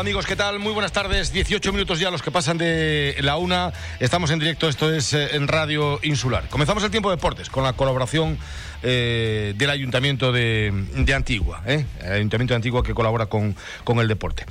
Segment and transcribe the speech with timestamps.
[0.00, 0.58] Amigos, ¿qué tal?
[0.58, 1.30] Muy buenas tardes.
[1.30, 3.70] 18 minutos ya los que pasan de la una.
[3.98, 6.48] Estamos en directo, esto es eh, en Radio Insular.
[6.48, 8.38] Comenzamos el tiempo de deportes con la colaboración
[8.82, 10.72] eh, del Ayuntamiento de,
[11.14, 11.62] Antigua.
[11.66, 11.84] ¿eh?
[12.02, 13.54] El Ayuntamiento de Antigua que colabora con,
[13.84, 14.46] con el deporte.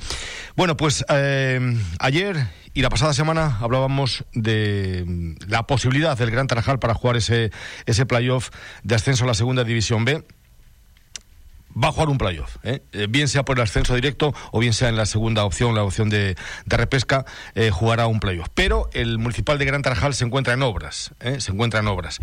[0.54, 6.94] Bueno, pues ayer y la pasada semana hablábamos de la posibilidad del Gran Tarajal para
[6.94, 7.50] jugar ese,
[7.86, 8.50] ese playoff
[8.84, 10.22] de ascenso a la Segunda División B
[11.76, 12.82] va a jugar un playoff, ¿eh?
[12.92, 13.06] ¿eh?
[13.08, 16.10] bien sea por el ascenso directo o bien sea en la segunda opción, la opción
[16.10, 17.24] de, repesca,
[17.54, 18.48] eh, jugará un playoff.
[18.54, 22.20] Pero el municipal de Gran Tarajal se encuentra en obras, se encuentra en obras.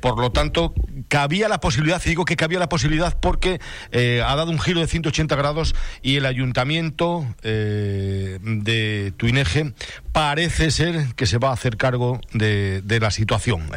[0.00, 0.74] por lo tanto,
[1.08, 3.60] cabía la posibilidad, y digo que cabía la posibilidad porque
[3.92, 9.72] ha dado un giro de 180 grados y el ayuntamiento de Tuineje
[10.12, 13.70] parece ser que se va a hacer cargo de, de la situación.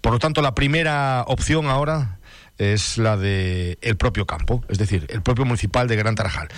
[0.00, 2.18] Por lo tanto, la primera opción ahora
[2.58, 6.48] es la de el propio campo, es decir, el propio municipal de Gran Tarajal.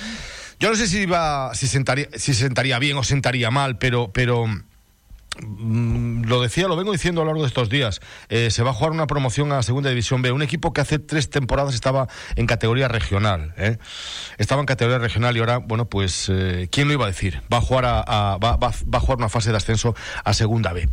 [0.58, 4.47] Yo no sé si iba, si sentaría, si sentaría bien o sentaría mal, pero, pero
[4.47, 8.00] mm, lo decía, lo vengo diciendo a lo largo de estos días.
[8.30, 10.33] Eh, se va a jugar una promoción a la Segunda División B.
[10.33, 13.53] Un equipo que hace tres temporadas estaba en categoría regional.
[13.58, 13.77] ¿eh?
[14.38, 17.42] Estaba en categoría regional y ahora, bueno, pues, eh, ¿quién lo iba a decir?
[17.53, 19.94] Va a jugar a, va, va, a jugar una fase de ascenso
[20.25, 20.88] a Segunda B.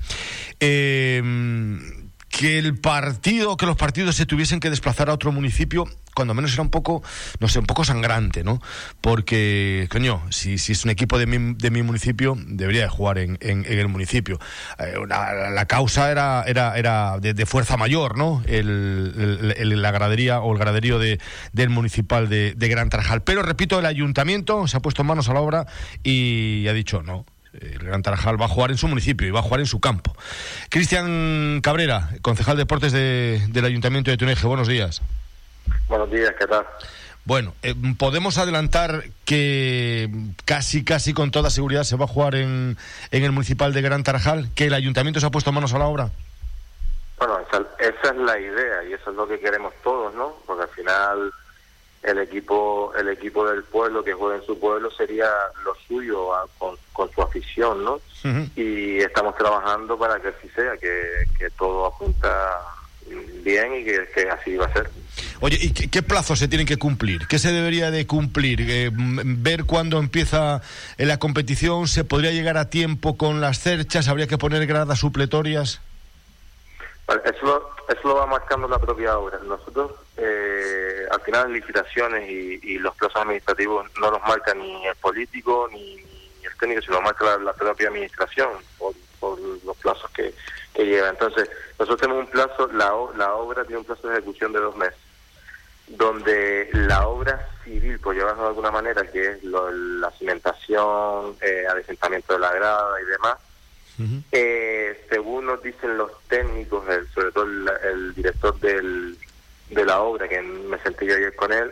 [0.59, 2.01] Eh,
[2.33, 6.51] que el partido, que los partidos se tuviesen que desplazar a otro municipio, cuando menos
[6.53, 7.03] era un poco,
[7.39, 8.59] no sé, un poco sangrante, ¿no?
[9.01, 13.19] Porque, coño, si, si es un equipo de mi, de mi municipio, debería de jugar
[13.19, 14.39] en, en, el municipio.
[14.79, 18.41] Eh, la causa era, era, era de, fuerza mayor, ¿no?
[18.47, 21.19] El, la gradería o el graderío de,
[21.51, 23.21] del municipal de, de Gran Tarajal.
[23.21, 25.67] Pero, repito, el ayuntamiento se ha puesto manos a la obra
[26.03, 27.25] y ha dicho, no,
[27.59, 29.79] el Gran Tarajal va a jugar en su municipio y va a jugar en su
[29.79, 30.15] campo.
[30.69, 35.01] Cristian Cabrera, concejal de deportes del Ayuntamiento de Tuneje, buenos días.
[35.87, 36.65] Buenos días, ¿qué tal?
[37.25, 40.09] Bueno, eh, podemos adelantar que
[40.43, 42.77] casi, casi con toda seguridad se va a jugar en,
[43.11, 45.85] en el municipal de Gran Tarajal, que el ayuntamiento se ha puesto manos a la
[45.85, 46.09] obra.
[47.17, 50.35] Bueno, esa, esa es la idea y eso es lo que queremos todos, ¿no?
[50.45, 51.33] Porque al final
[52.03, 55.29] el equipo el equipo del pueblo que juega en su pueblo sería
[55.63, 57.99] lo suyo con, su afición, ¿no?
[58.55, 62.59] Y estamos trabajando para que así sea, que, todo apunta
[63.43, 64.89] bien y que, así va a ser.
[65.41, 67.27] Oye, ¿y qué, plazos se tienen que cumplir?
[67.27, 68.61] ¿Qué se debería de cumplir?
[68.61, 70.61] Eh, ¿Ver cuándo empieza
[70.97, 71.87] la competición?
[71.87, 74.07] ¿Se podría llegar a tiempo con las cerchas?
[74.07, 75.81] ¿Habría que poner gradas supletorias?
[77.07, 79.39] Eso, eso lo va marcando la propia obra.
[79.45, 85.67] Nosotros, eh, al final, licitaciones y, los plazos administrativos no los marca ni el político
[85.71, 88.93] ni, el técnico, sino lo marca la, propia administración por,
[89.39, 90.33] los plazos que,
[90.73, 91.09] que lleva.
[91.09, 94.75] Entonces, nosotros tenemos un plazo, la, la obra tiene un plazo de ejecución de dos
[94.75, 94.99] meses,
[95.87, 102.33] donde la obra civil, por llevarlo de alguna manera, que es la cimentación, eh, adesentamiento
[102.33, 103.37] de la grada y demás,
[104.31, 109.17] eh, según nos dicen los técnicos, sobre todo el, director del,
[109.73, 111.71] de la obra, que me sentí yo ayer con él,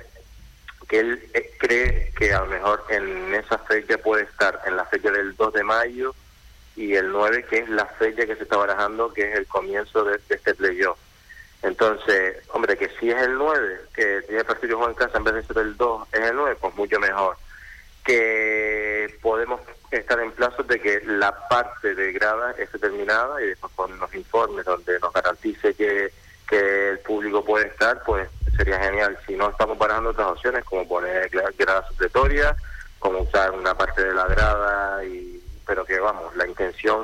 [0.87, 4.85] que él eh, cree que a lo mejor en esa fecha puede estar, en la
[4.85, 6.13] fecha del 2 de mayo
[6.75, 10.03] y el 9, que es la fecha que se está barajando, que es el comienzo
[10.03, 10.97] de, este playoff.
[11.63, 15.43] Entonces, hombre, que si es el 9, que tiene partido en casa en vez de
[15.43, 17.37] ser el 2, es el 9, pues mucho mejor.
[18.03, 23.71] Que podemos estar en plazo de que la parte de grada esté terminada y después
[23.75, 26.11] con los informes donde nos garantice que,
[26.51, 29.17] que el público puede estar, pues sería genial.
[29.25, 32.55] Si no, estamos barajando otras opciones como poner grada supletoria,
[32.99, 37.01] como usar una parte de la grada, y pero que vamos, la intención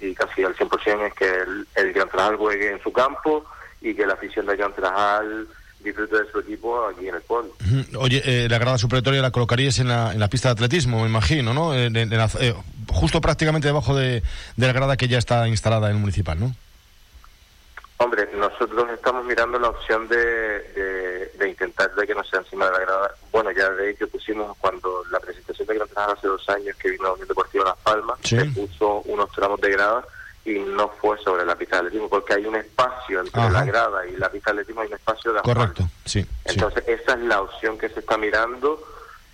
[0.00, 3.44] y casi al 100% es que el, el Gran Trajal juegue en su campo
[3.80, 5.48] y que la afición de Gran Trajal
[5.82, 7.52] disfrute de su equipo aquí en el pueblo.
[7.98, 11.08] Oye, eh, la grada supletoria la colocarías en la, en la pista de atletismo, me
[11.08, 11.74] imagino, ¿no?
[11.74, 12.54] Eh,
[12.88, 14.22] justo prácticamente debajo de,
[14.56, 16.54] la grada que ya está instalada en el municipal, ¿no?
[18.00, 22.72] Hombre, nosotros estamos mirando la opción de, de, intentar de que no sea encima de
[22.72, 23.14] la grada.
[23.32, 26.90] Bueno, ya de hecho pusimos cuando la presentación de Gran Trajal hace dos años que
[26.90, 30.04] vino la Unión Deportiva Las Palmas, se puso unos tramos de grada
[30.44, 34.06] y no fue sobre la pista de atletismo, porque hay un espacio entre la grada
[34.06, 36.24] y la pista de atletismo, hay un espacio de Correcto, sí.
[36.44, 38.80] Entonces, esa es la opción que se está mirando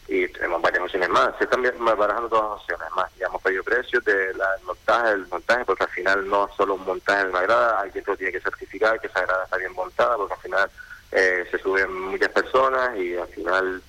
[0.06, 1.37] y tenemos varias opciones más.
[1.39, 3.11] Se están barajando todas las opciones más.
[3.19, 6.85] Ya hemos pedido precios del montaje, el montaje, porque al final no es solo un
[6.85, 10.17] montaje de una grada, alguien que tiene que certificar que esa grada está bien montada,
[10.17, 10.71] porque al final
[11.12, 13.83] eh, se suben muchas personas y al final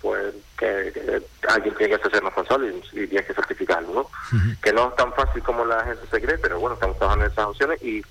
[0.00, 4.10] pues que, alguien tiene que ser responsable y, y tiene que certificarlo, ¿no?
[4.62, 7.32] Que no es tan fácil como la gente se cree, pero bueno, estamos trabajando en
[7.32, 8.02] esas opciones y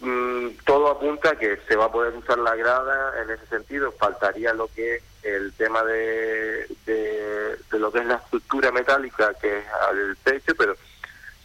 [0.00, 3.92] mm, todo apunta a que se va a poder usar la grada en ese sentido.
[3.92, 9.58] Faltaría lo que es el tema de, de, lo que es la estructura metálica que
[9.58, 10.76] es al techo, pero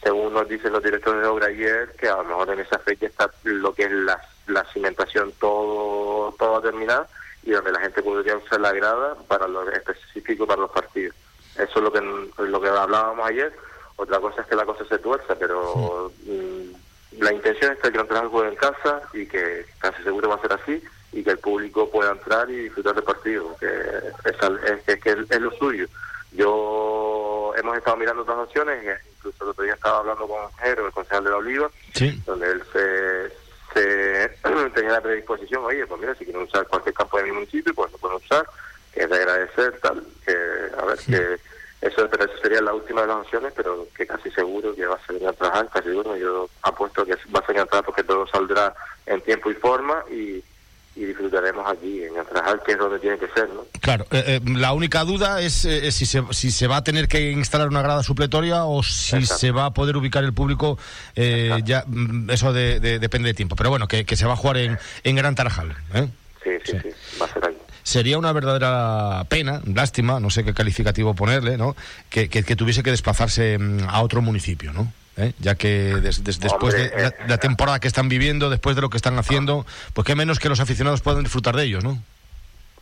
[0.03, 3.05] según nos dicen los directores de obra ayer, que a lo mejor en esa fecha
[3.05, 7.07] está lo que es la, la cimentación todo, todo terminado
[7.43, 11.15] y donde la gente podría usar la grada para lo específico para los partidos.
[11.55, 12.01] Eso es lo que,
[12.43, 13.53] lo que hablábamos ayer.
[13.95, 16.80] Otra cosa es que la cosa se tuerza, pero mm,
[17.19, 20.41] la intención es que el Gran juegue en casa y que casi seguro va a
[20.41, 20.81] ser así
[21.11, 25.51] y que el público pueda entrar y disfrutar del partido, que es, que es, lo
[25.51, 25.87] suyo.
[26.31, 30.93] Yo hemos estado mirando otras opciones, incluso el otro día estaba hablando con Jero, el
[30.93, 31.69] concejal de la Oliva,
[32.25, 33.29] donde él se,
[33.73, 34.29] se
[34.73, 37.91] tenía la predisposición, oye, pues mira, si quieren usar cualquier campo de mi municipio, pues
[37.91, 38.45] lo pueden usar,
[38.93, 40.31] que es de agradecer, tal, que
[40.77, 41.39] a ver, que
[41.81, 44.95] eso, pero eso sería la última de las opciones, pero que casi seguro que va
[44.95, 48.03] a salir a trabajar, casi seguro, yo apuesto que va a salir a trabajar porque
[48.03, 48.73] todo saldrá
[49.07, 50.43] en tiempo y forma y,
[50.93, 53.65] disfrutaremos aquí en trabajar, que es donde tiene que ser, ¿no?
[53.79, 57.07] Claro, eh, eh, la única duda es eh, si, se, si se va a tener
[57.07, 60.77] que instalar una grada supletoria o si se va a poder ubicar el público,
[61.15, 63.55] ya mm, eso de, depende de tiempo.
[63.55, 65.75] Pero bueno, que, se va a jugar en, en Gran Tarajal.
[66.43, 66.89] Sí, sí, sí,
[67.19, 67.55] va a ser
[67.91, 71.75] sería una verdadera pena, lástima, no sé qué calificativo ponerle, ¿no?
[72.09, 74.91] Que, tuviese que desplazarse mm, a otro municipio, ¿no?
[75.17, 75.33] ¿Eh?
[75.39, 75.93] Ya que
[76.23, 80.07] después de la, la, temporada que están viviendo, después de lo que están haciendo, pues
[80.07, 82.01] qué menos que los aficionados puedan disfrutar de ellos, ¿no?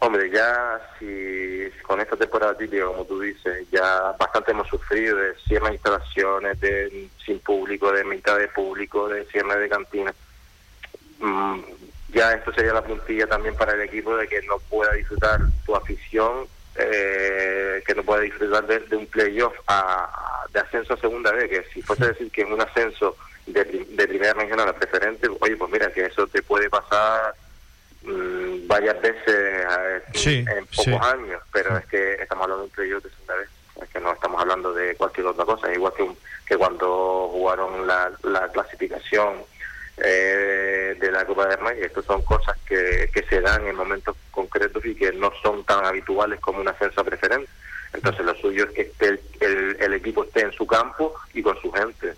[0.02, 5.34] Hombre, ya si con esta temporada típica, como tú dices, ya bastante hemos sufrido de
[5.46, 10.16] cierres instalaciones, de sin público, de mitad de público, de cierre de cantinas.
[11.20, 11.60] Mm,
[12.14, 15.76] ya esto sería la puntilla también para el equipo de que no pueda disfrutar su
[15.76, 21.50] afición, eh, que no pueda disfrutar de, un playoff a, de ascenso a segunda vez,
[21.50, 23.16] que si fuese a decir que en un ascenso
[23.46, 27.34] de, de primera regional a preferente, oye, pues mira, que eso te puede pasar
[28.04, 29.68] mm, varias veces
[30.26, 33.50] en pocos años, pero es que estamos hablando de un playoff de segunda vez,
[33.84, 36.10] es que no estamos hablando de cualquier otra cosa, igual que,
[36.48, 39.44] que cuando jugaron la, la clasificación
[40.04, 41.80] eh, de la Copa de Rey.
[41.82, 45.86] Estas son cosas que, que se dan en momentos concretos y que no son tan
[45.86, 47.50] habituales como una ascenso preferente.
[47.94, 51.60] Entonces lo suyo es que esté el, el, equipo esté en su campo y con
[51.60, 52.14] su gente.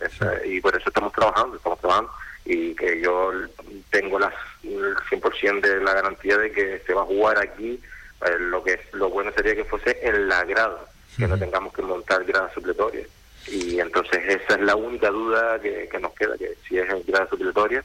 [0.46, 2.12] y por eso estamos trabajando, estamos trabajando.
[2.44, 3.32] Y que yo
[3.90, 7.82] tengo las, el 100% de la garantía de que se va a jugar aquí.
[8.26, 10.80] Eh, lo que lo bueno sería que fuese en la grada,
[11.18, 13.08] que no tengamos que montar gradas supletorias
[13.48, 17.28] y entonces esa es la única duda que, nos queda, que si es en grada
[17.30, 17.84] supletoria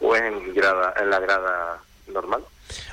[0.00, 2.44] o es en, grada, en la grada normal.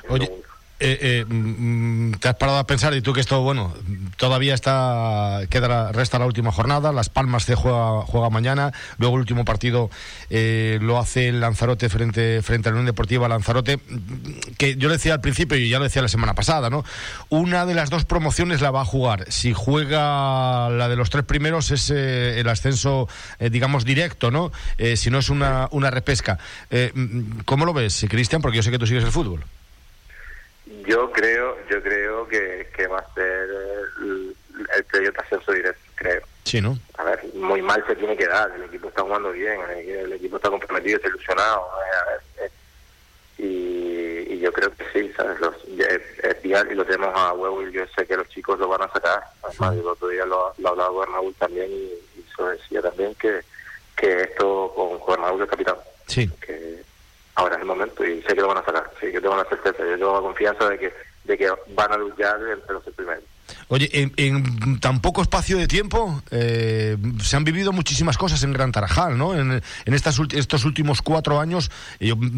[0.08, 0.30] Oye,
[0.78, 3.72] eh, eh, mm, te has parado a pensar y tú que esto, bueno,
[4.18, 9.20] todavía está, queda, resta la última jornada, Las Palmas se juega, juega mañana, luego el
[9.20, 9.88] último partido
[10.28, 13.78] eh, lo hace el Lanzarote frente, frente a la Unión Deportiva Lanzarote,
[14.58, 16.84] que yo decía al principio y ya lo decía la semana pasada, ¿no?
[17.30, 19.24] Una de las dos promociones la va a jugar.
[19.30, 23.08] Si juega la de los tres primeros es el ascenso,
[23.38, 24.52] digamos, directo, ¿no?
[24.96, 26.38] si no es una, una repesca.
[27.46, 28.42] ¿Cómo lo ves, Cristian?
[28.42, 29.44] Porque yo sé que tú sigues el fútbol.
[30.66, 33.48] Yo creo, yo creo que, que va a ser
[34.00, 34.36] el,
[34.92, 36.22] el ascenso directo, creo.
[36.44, 36.78] Sí, ¿no?
[36.98, 40.36] A ver, muy mal se tiene que dar, el equipo está jugando bien, el, equipo
[40.36, 41.68] está comprometido, está ilusionado.
[42.40, 42.50] Eh,
[43.38, 45.40] y, y, yo creo que sí, ¿sabes?
[45.40, 48.68] Los, es, es y lo tenemos a huevo y yo sé que los chicos lo
[48.68, 49.24] van a sacar.
[49.42, 53.14] Además, el otro día lo, lo hablaba con Raúl también y, y eso decía también
[53.16, 53.40] que,
[53.96, 55.76] que esto con, con Raúl el capitán.
[56.06, 56.30] Sí.
[56.40, 56.85] Que,
[57.36, 59.44] ahora es el momento y sé que lo van a sacar, sí, que tengo la
[59.44, 60.92] certeza, yo tengo la confianza de que,
[61.24, 63.24] de que van a luchar entre los primeros.
[63.68, 68.70] Oye, en, tan poco espacio de tiempo eh, se han vivido muchísimas cosas en Gran
[68.70, 69.34] Tarajal, ¿no?
[69.34, 71.70] En, estas, estos últimos cuatro años,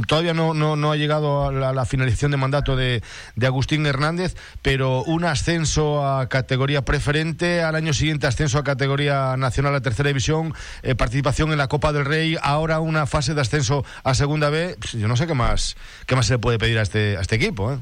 [0.06, 3.02] todavía no, no, ha llegado a la, finalización de mandato de,
[3.44, 9.74] Agustín Hernández, pero un ascenso a categoría preferente, al año siguiente ascenso a categoría nacional
[9.74, 13.84] a tercera división, eh, participación en la Copa del Rey, ahora una fase de ascenso
[14.04, 14.76] a segunda B.
[14.78, 17.20] Pues yo no sé qué más, qué más se le puede pedir a este, a
[17.20, 17.78] este equipo, ¿eh?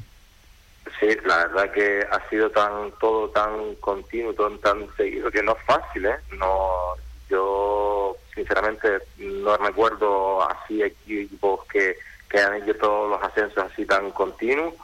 [0.98, 5.52] Sí, la verdad que ha sido tan todo tan continuo, tan, tan seguido que no
[5.52, 6.16] es fácil, ¿eh?
[6.38, 6.94] No,
[7.28, 11.96] yo sinceramente no recuerdo así equipos que,
[12.30, 14.74] que han hecho todos los ascensos así tan continuos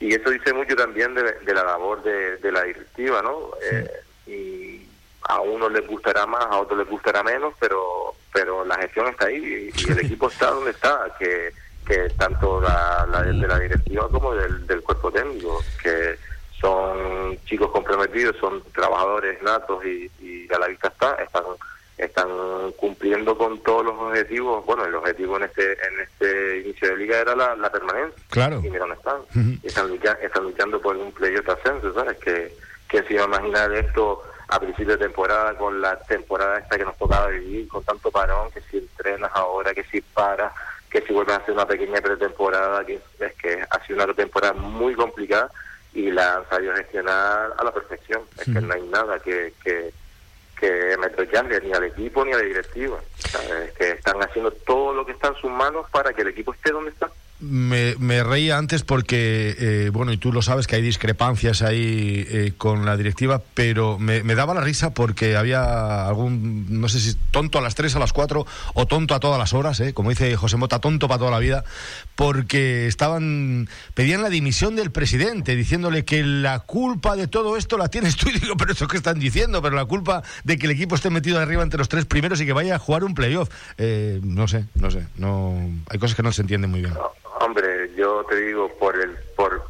[0.00, 1.22] y eso dice mucho también de,
[1.54, 3.50] la labor de, la directiva, ¿no?
[3.70, 3.90] Eh,
[4.26, 4.88] y
[5.28, 9.26] a unos les gustará más, a otros les gustará menos, pero pero la gestión está
[9.26, 11.52] ahí y el equipo está donde está, que
[11.86, 16.16] que tanto la, de la directiva como del, del cuerpo técnico, que
[16.60, 20.10] son chicos comprometidos, son trabajadores natos y,
[20.52, 21.44] a la vista está, están
[21.98, 22.28] están
[22.76, 24.64] cumpliendo con todos los objetivos.
[24.66, 28.22] Bueno, el objetivo en este en este inicio de liga era la, permanencia.
[28.28, 28.60] Claro.
[28.62, 29.58] Y mira dónde están.
[29.62, 32.18] están, están, luchando por un playoff ascenso, ¿sabes?
[32.18, 32.54] Que,
[32.88, 36.84] que se iba a imaginar esto a principio de temporada con la temporada esta que
[36.84, 40.52] nos tocaba vivir, con tanto parón, que si entrenas ahora, que si paras,
[40.92, 44.52] que si vuelves a hacer una pequeña pretemporada, que es que ha sido una temporada
[44.52, 45.50] muy complicada
[45.94, 48.22] y la han sabido gestionar a la perfección.
[48.38, 49.90] Es que no hay nada que, que,
[50.60, 50.96] que
[51.62, 52.98] ni al equipo ni a la directiva.
[53.64, 56.52] Es que están haciendo todo lo que está en sus manos para que el equipo
[56.52, 57.10] esté donde está
[57.42, 62.24] me, me, reía antes porque, eh, bueno, y tú lo sabes que hay discrepancias ahí
[62.28, 67.14] eh, con la directiva, pero me, daba la risa porque había algún, no sé si
[67.32, 70.10] tonto a las 3, a las 4 o tonto a todas las horas, eh, como
[70.10, 71.64] dice José Mota, tonto para toda la vida,
[72.14, 77.88] porque estaban, pedían la dimisión del presidente, diciéndole que la culpa de todo esto la
[77.88, 78.28] tienes tú.
[78.32, 81.10] Y digo, pero eso que están diciendo, pero la culpa de que el equipo esté
[81.10, 83.50] metido arriba entre los tres primeros y que vaya a jugar un playoff.
[83.78, 85.54] no sé, no sé, no,
[85.88, 86.94] hay cosas que no se entienden muy bien.
[87.42, 89.64] Hombre, yo te digo, por el por,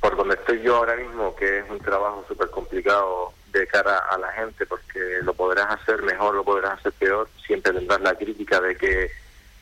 [0.00, 4.16] por donde estoy yo ahora mismo, que es un trabajo súper complicado de cara a
[4.16, 8.58] la gente, porque lo podrás hacer mejor, lo podrás hacer peor, siempre tendrás la crítica
[8.62, 9.10] de que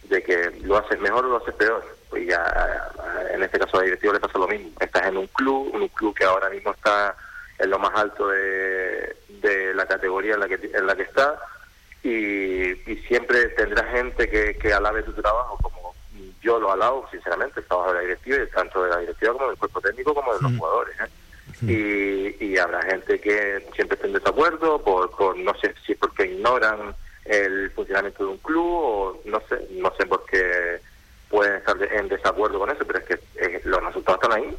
[0.04, 1.84] de que lo haces mejor o lo haces peor.
[2.10, 2.92] Pues ya,
[3.32, 4.70] en este caso a la directiva le pasa lo mismo.
[4.78, 7.16] Estás en un club, un club que ahora mismo está
[7.58, 11.40] en lo más alto de, de la categoría en la que en la que está
[12.04, 15.83] y, y siempre tendrás gente que, que alabe tu trabajo como
[16.44, 19.58] yo lo alabo, sinceramente, el trabajo de la directiva, tanto de la directiva como del
[19.58, 20.94] cuerpo técnico como de los jugadores.
[21.00, 22.36] ¿eh?
[22.38, 25.98] Y, y, habrá gente que siempre esté en desacuerdo, por, por no sé si es
[25.98, 30.80] porque ignoran el funcionamiento de un club o no sé, no sé por qué
[31.30, 34.56] pueden estar en desacuerdo con eso, pero es que eh, los resultados están ahí.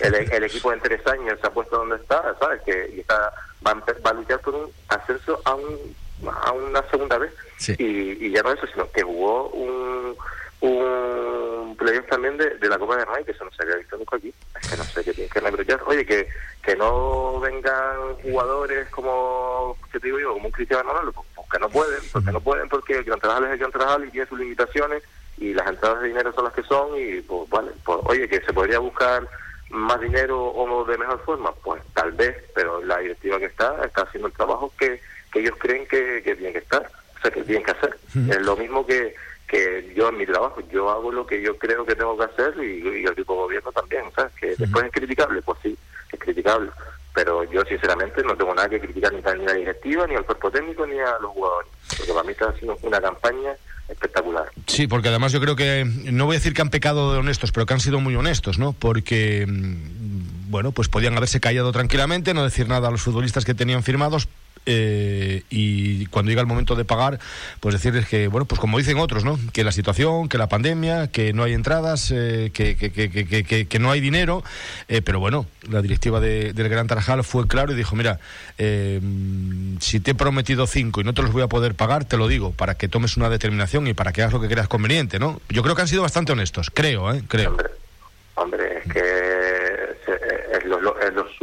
[0.00, 2.60] El, el, equipo en tres años se ha puesto donde está, ¿sabes?
[2.62, 3.32] Que y está,
[3.64, 5.94] va, va a luchar por un ascenso a un
[6.26, 7.32] a una segunda vez.
[7.78, 10.16] Y, y, ya no eso, sino que jugó un,
[10.60, 13.96] un playoff también de, de, la Copa de Rey, que eso no se había visto
[13.96, 14.32] nunca aquí.
[14.60, 15.80] Es que no sé qué tiene que reprochar.
[15.86, 16.28] Oye, que,
[16.62, 20.34] que no vengan jugadores como, ¿qué te digo yo?
[20.34, 23.20] Como un Cristiano Ronaldo, pues, pues, que no pueden, porque no pueden, porque el Gran
[23.20, 25.02] Trajal es el Gran Trajal y tiene sus limitaciones
[25.38, 28.40] y las entradas de dinero son las que son y pues vale, pues oye, que
[28.40, 29.26] se podría buscar
[29.70, 34.02] más dinero o de mejor forma, pues tal vez, pero la directiva que está está
[34.02, 35.00] haciendo el trabajo que
[35.32, 37.96] que ellos creen que, que tienen que estar, o sea, que tienen que hacer.
[38.28, 39.14] Es lo mismo que,
[39.46, 42.54] que yo en mi trabajo, yo hago lo que yo creo que tengo que hacer
[42.62, 44.32] y, el tipo de gobierno también, ¿sabes?
[44.34, 45.76] Que después es criticable, pues sí,
[46.12, 46.70] es criticable,
[47.14, 50.24] pero yo sinceramente no tengo nada que criticar ni, ni a la directiva, ni al
[50.24, 53.56] cuerpo técnico, ni a los jugadores, porque para mí está haciendo una campaña
[53.88, 54.46] espectacular.
[54.66, 57.52] Sí, porque además yo creo que, no voy a decir que han pecado de honestos,
[57.52, 58.72] pero que han sido muy honestos, ¿no?
[58.72, 63.54] Porque, mm, bueno, pues podían haberse callado tranquilamente, no decir nada a los futbolistas que
[63.54, 64.28] tenían firmados,
[64.66, 67.18] eh, y cuando llega el momento de pagar,
[67.60, 69.38] pues decirles que, bueno, pues como dicen otros, ¿no?
[69.52, 73.78] Que la situación, que la pandemia, que no hay entradas, eh, que, que, que, que,
[73.78, 74.42] no hay dinero,
[74.88, 78.20] eh, pero bueno, la directiva de, del Gran Tarajal fue claro y dijo, mira,
[78.58, 82.28] si te he prometido cinco y no te los voy a poder pagar, te lo
[82.28, 85.40] digo, para que tomes una determinación y para que hagas lo que creas conveniente, ¿no?
[85.48, 87.22] Yo creo que han sido bastante honestos, creo, ¿eh?
[87.28, 87.56] Creo.
[88.34, 89.37] Hombre, es que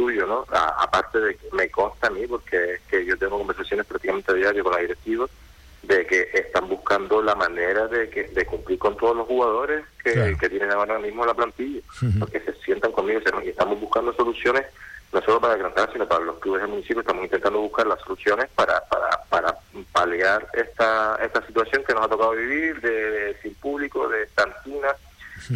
[0.06, 0.46] suyo, ¿no?
[0.52, 4.72] aparte de que me consta a mí, porque que yo tengo conversaciones prácticamente diario con
[4.72, 5.26] la directiva,
[5.82, 10.36] de que están buscando la manera de que de cumplir con todos los jugadores que,
[10.38, 11.80] que tienen ahora mismo la plantilla,
[12.18, 14.64] porque se sientan conmigo y estamos buscando soluciones
[15.12, 18.48] no solo para Granada, sino para los clubes del municipio, estamos intentando buscar las soluciones
[18.54, 19.56] para, para, para
[19.92, 24.96] paliar esta, esta situación que nos ha tocado vivir de, sin público, de estancinas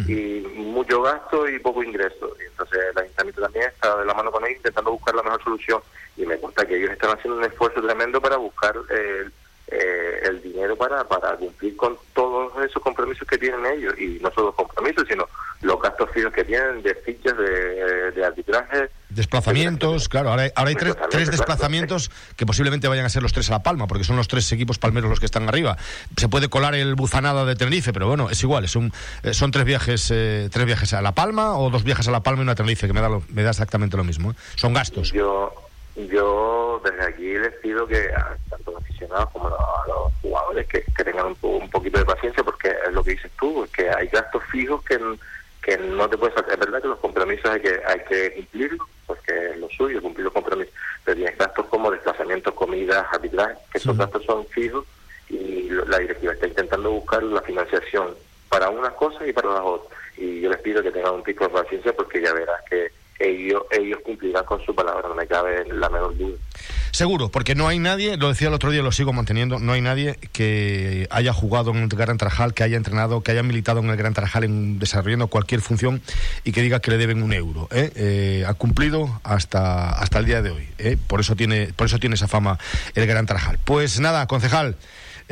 [0.07, 2.35] y mucho gasto y poco ingreso.
[2.39, 5.43] Y entonces el ayuntamiento también está de la mano con ellos intentando buscar la mejor
[5.43, 5.81] solución
[6.17, 9.31] y me consta que ellos están haciendo un esfuerzo tremendo para buscar el,
[9.71, 14.31] eh, el dinero para, para cumplir con todos esos compromisos que tienen ellos y no
[14.31, 15.27] solo compromisos, sino
[15.61, 18.89] los gastos fijos que tienen de fichas de, de arbitraje.
[19.09, 23.33] Desplazamientos, claro, ahora hay, ahora hay tres, tres desplazamientos que posiblemente vayan a ser los
[23.33, 25.77] tres a La Palma, porque son los tres equipos palmeros los que están arriba.
[26.17, 28.91] Se puede colar el Buzanada de Tenerife, pero bueno, es igual, es un,
[29.23, 32.23] eh, son tres viajes eh, tres viajes a La Palma o dos viajes a La
[32.23, 34.31] Palma y una a Tenerife, que me da, me da exactamente lo mismo.
[34.31, 34.35] ¿eh?
[34.55, 35.11] Son gastos.
[35.11, 35.53] Yo,
[35.95, 40.81] yo desde aquí les pido que a tanto los aficionados como a los jugadores que,
[41.03, 44.43] tengan un, un, poquito de paciencia, porque es lo que dices tú, que hay gastos
[44.51, 44.99] fijos que
[45.61, 46.53] que no te puedes sacar.
[46.53, 50.25] Es verdad que los compromisos hay que hay que cumplirlos, porque es lo suyo, cumplir
[50.25, 54.85] los compromisos, pero tienes gastos como desplazamientos, comidas, arbitraje, que esos gastos son fijos
[55.29, 58.15] y la directiva está intentando buscar la financiación
[58.49, 59.99] para unas cosas y para las otras.
[60.17, 63.63] Y yo les pido que tengan un pico de paciencia porque ya verás que ellos,
[63.71, 66.37] ellos cumplirán con su palabra, no me cabe la menor duda.
[66.91, 69.81] Seguro, porque no hay nadie, lo decía el otro día, lo sigo manteniendo, no hay
[69.81, 73.89] nadie que haya jugado en el Gran Tarajal, que haya entrenado, que haya militado en
[73.89, 76.01] el Gran Tarajal en desarrollando cualquier función
[76.43, 77.69] y que diga que le deben un euro.
[77.71, 77.91] ¿eh?
[77.95, 80.67] Eh, ha cumplido hasta, hasta el día de hoy.
[80.79, 80.97] ¿eh?
[81.07, 82.59] Por, eso tiene, por eso tiene esa fama
[82.93, 83.57] el Gran Tarajal.
[83.63, 84.75] Pues nada, concejal.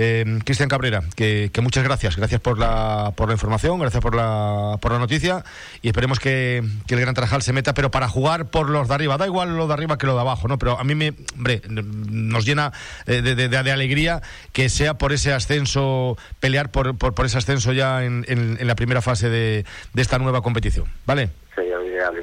[0.01, 4.77] Eh, Cristian Cabrera, que, muchas gracias, gracias por la, por la información, gracias por la,
[4.79, 5.43] por la noticia
[5.81, 9.17] y esperemos que, el Gran Tarajal se meta, pero para jugar por los de arriba,
[9.17, 10.57] da igual lo de arriba que lo de abajo, ¿no?
[10.57, 12.71] Pero a mí me, hombre, nos llena
[13.07, 14.21] eh, de, de, alegría
[14.53, 19.01] que sea por ese ascenso, pelear por, por, ese ascenso ya en, en, la primera
[19.01, 21.29] fase de, de, esta nueva competición, ¿vale?
[21.57, 21.63] Sí,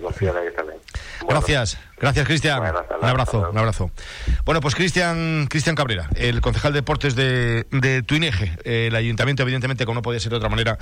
[0.01, 0.79] confío en también.
[1.29, 1.79] Gracias.
[1.99, 2.61] Gracias, Cristian.
[2.61, 3.91] un abrazo, un abrazo.
[4.45, 8.53] Bueno, pues Cristian Cristian Cabrera, el concejal de deportes de, de Tuineje.
[8.65, 10.79] el ayuntamiento, evidentemente, como no podía ser de otra manera,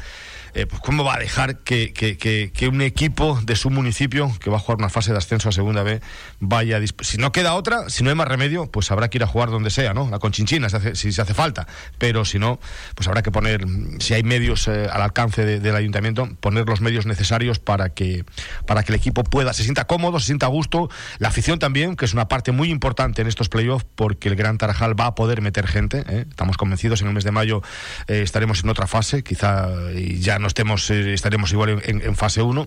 [0.55, 4.51] eh, pues ¿cómo va a dejar que, que, que, un equipo de su municipio, que
[4.51, 6.01] va a jugar una fase de ascenso a segunda B,
[6.41, 9.23] vaya a Si no queda otra, si no hay más remedio, pues habrá que ir
[9.23, 10.09] a jugar donde sea, ¿no?
[10.11, 11.69] La Conchinchina, si, hace, si se hace falta.
[11.99, 12.59] Pero si no,
[12.97, 13.65] pues habrá que poner,
[14.01, 18.25] si hay medios eh, al alcance del ayuntamiento, poner los medios necesarios para que,
[18.67, 21.97] para que el equipo pueda, se sienta cómodo, se sienta a gusto la afición también,
[21.97, 25.15] que es una parte muy importante en estos playoffs, porque el Gran Tarajal va a
[25.15, 26.05] poder meter gente.
[26.09, 26.27] ¿eh?
[26.29, 27.63] Estamos convencidos, en el mes de mayo
[28.09, 32.67] eh, estaremos en otra fase, quizá ya no estemos, eh, estaremos igual en, fase 1.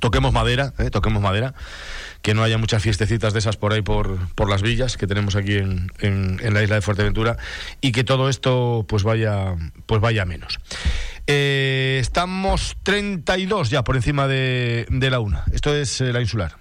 [0.00, 1.52] Toquemos madera, toquemos madera
[2.22, 5.36] que no haya muchas fiestecitas de esas por ahí por, por las villas que tenemos
[5.36, 7.36] aquí en, en, la isla de Fuerteventura
[7.80, 10.60] y que todo esto pues vaya pues vaya menos.
[11.26, 15.44] estamos 32 ya por encima de la una.
[15.52, 16.59] Esto es la insular.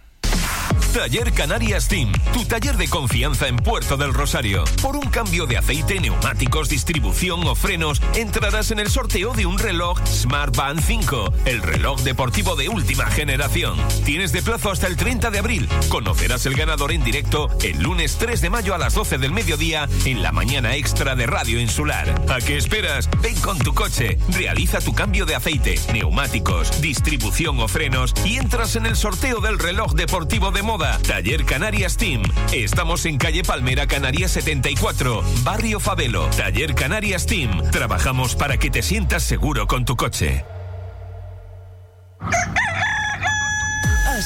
[0.93, 4.63] Taller Canarias Team, tu taller de confianza en Puerto del Rosario.
[4.81, 9.59] Por un cambio de aceite, neumáticos, distribución o frenos, entrarás en el sorteo de un
[9.59, 13.77] reloj Smart Band 5, el reloj deportivo de última generación.
[14.03, 15.69] Tienes de plazo hasta el 30 de abril.
[15.89, 19.87] Conocerás el ganador en directo el lunes 3 de mayo a las 12 del mediodía
[20.05, 22.19] en la mañana extra de Radio Insular.
[22.29, 23.07] ¿A qué esperas?
[23.21, 28.75] Ven con tu coche, realiza tu cambio de aceite, neumáticos, distribución o frenos y entras
[28.75, 32.23] en el sorteo del reloj deportivo de moda Taller Canarias Team.
[32.53, 36.27] Estamos en calle Palmera Canarias 74, Barrio Fabelo.
[36.29, 37.69] Taller Canarias Team.
[37.71, 40.45] Trabajamos para que te sientas seguro con tu coche.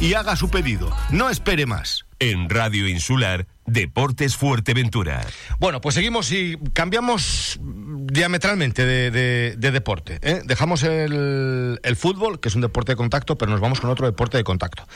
[0.00, 0.90] y haga su pedido.
[1.10, 2.04] No espere más.
[2.20, 5.20] En Radio Insular, Deportes Fuerteventura.
[5.58, 10.20] Bueno, pues seguimos y cambiamos diametralmente de, deporte.
[10.22, 10.42] ¿eh?
[10.44, 14.36] Dejamos el, fútbol, que es un deporte de contacto, pero nos vamos con otro deporte
[14.36, 14.86] de contacto.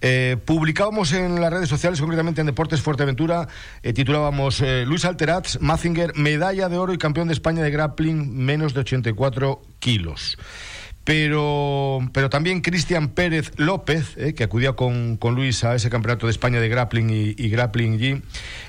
[0.00, 3.48] Eh, publicábamos en las redes sociales, concretamente en Deportes Fuerteventura,
[3.82, 8.72] eh, titulábamos Luis Alteraz, Mazinger, medalla de oro y campeón de España de grappling, menos
[8.72, 10.38] de 84 kilos
[11.04, 16.26] pero, pero también Cristian Pérez López, eh, que acudía con, con, Luis a ese campeonato
[16.26, 18.22] de España de grappling y, grappling G,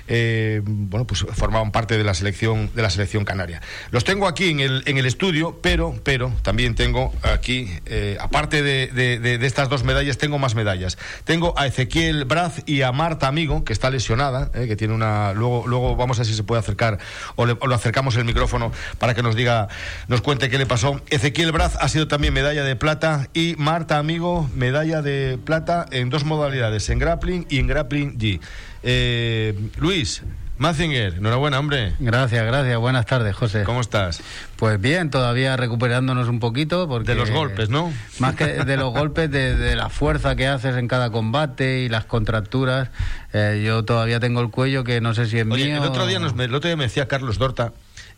[0.08, 3.60] eh, bueno, pues formaban parte de la selección de la selección canaria.
[3.90, 8.62] Los tengo aquí en el, en el estudio, pero, pero también tengo aquí, eh, aparte
[8.62, 10.96] de, de, estas dos medallas, tengo más medallas.
[11.24, 15.34] Tengo a Ezequiel Braz y a Marta Amigo, que está lesionada, que tiene una.
[15.34, 16.98] Luego, luego vamos a ver si se puede acercar
[17.36, 19.68] o, le, o lo acercamos el micrófono para que nos diga,
[20.08, 21.00] nos cuente qué le pasó.
[21.10, 26.10] Ezequiel Braz ha sido también medalla de plata y Marta Amigo medalla de plata en
[26.10, 28.40] dos modalidades, en grappling y en grappling G.
[28.82, 30.22] Eh, Luis,
[30.58, 31.94] Mazinger, enhorabuena, hombre.
[31.98, 32.78] Gracias, gracias.
[32.78, 33.64] Buenas tardes, José.
[33.64, 34.20] ¿Cómo estás?
[34.56, 36.86] Pues bien, todavía recuperándonos un poquito.
[36.86, 37.92] Porque, de los golpes, ¿no?
[38.20, 42.04] Más que de los golpes, de, la fuerza que haces en cada combate y las
[42.04, 42.90] contracturas.
[43.32, 45.78] Eh, yo todavía tengo el cuello que no sé si es mío.
[45.78, 47.72] El otro, día nos, el otro día me decía Carlos Dorta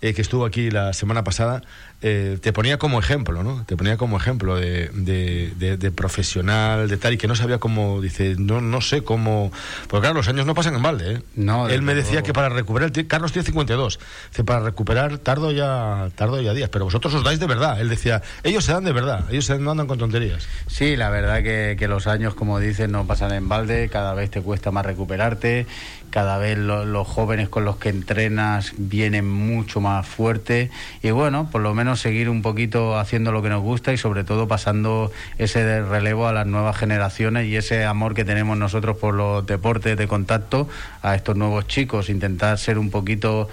[0.05, 1.63] eh, que estuvo aquí la semana pasada,
[2.07, 3.65] eh, te ponía como ejemplo, ¿no?
[3.65, 7.57] Te ponía como ejemplo de, de- de- de profesional, de tal, y que no sabía
[7.59, 9.51] cómo, dice, no, no sé cómo...
[9.89, 11.23] Porque claro, los años no pasan en balde, ¿eh?
[11.35, 12.27] No, Él me decía luego.
[12.27, 13.99] que para recuperar, Carlos tiene 52,
[14.31, 17.81] dice, para recuperar tardo ya, tardo ya días, pero vosotros os dais de verdad.
[17.81, 20.47] Él decía, ellos se dan de verdad, ellos se- no andan con tonterías.
[20.67, 24.31] Sí, la verdad que, que los años, como dices, no pasan en balde, cada vez
[24.31, 25.67] te cuesta más recuperarte,
[26.11, 30.71] cada vez lo- los jóvenes con los que entrenas vienen mucho más fuertes
[31.03, 34.25] y bueno, por lo menos seguir un poquito haciendo lo que nos gusta y sobre
[34.25, 39.15] todo pasando ese relevo a las nuevas generaciones y ese amor que tenemos nosotros por
[39.15, 40.69] los deportes de contacto
[41.03, 43.49] a estos nuevos chicos, intentar ser un poquito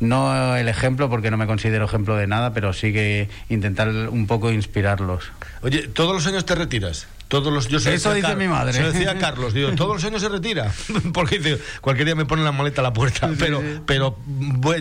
[0.00, 4.26] no el ejemplo porque no me considero ejemplo de nada, pero sí que intentar un
[4.26, 5.32] poco inspirarlos.
[5.62, 7.06] Oye, ¿todos los años te retiras?
[7.28, 8.72] Todos los, yo Eso dice mi madre.
[8.72, 10.72] Se decía Carlos, digo, todos los años se retira.
[11.12, 14.16] Porque dice, cualquier día me ponen la maleta a la puerta, pero, pero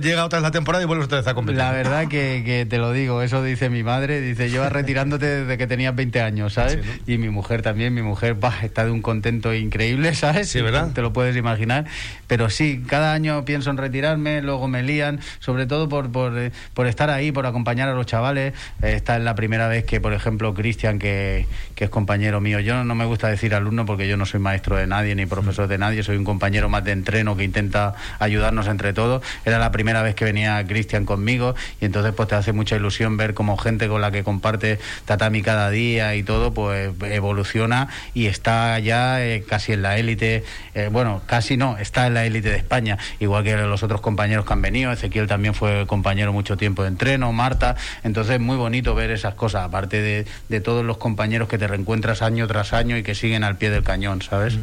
[0.01, 1.57] llega otra vez la temporada y vuelves otra vez a competir.
[1.57, 5.57] La verdad que, que te lo digo, eso dice mi madre, dice, llevas retirándote desde
[5.57, 6.79] que tenías 20 años, ¿sabes?
[7.07, 10.49] Y mi mujer también, mi mujer bah, está de un contento increíble, ¿sabes?
[10.49, 10.91] Sí, ¿verdad?
[10.93, 11.85] Te lo puedes imaginar.
[12.27, 16.51] Pero sí, cada año pienso en retirarme, luego me lían, sobre todo por, por, eh,
[16.73, 18.53] por estar ahí, por acompañar a los chavales.
[18.81, 21.45] Eh, Esta es la primera vez que, por ejemplo, Cristian, que,
[21.83, 24.87] es compañero mío, yo no me gusta decir alumno porque yo no soy maestro de
[24.87, 28.93] nadie ni profesor de nadie, soy un compañero más de entreno que intenta ayudarnos entre
[28.93, 29.23] todos.
[29.45, 33.17] Era la primera vez que venía Cristian conmigo y entonces pues te hace mucha ilusión
[33.17, 38.27] ver cómo gente con la que comparte tatami cada día y todo pues evoluciona y
[38.27, 40.43] está ya eh, casi en la élite,
[40.73, 44.45] eh, bueno, casi no, está en la élite de España, igual que los otros compañeros
[44.45, 48.95] que han venido, Ezequiel también fue compañero mucho tiempo de entreno, Marta, entonces muy bonito
[48.95, 52.97] ver esas cosas, aparte de, de todos los compañeros que te reencuentras año tras año
[52.97, 54.59] y que siguen al pie del cañón, ¿sabes?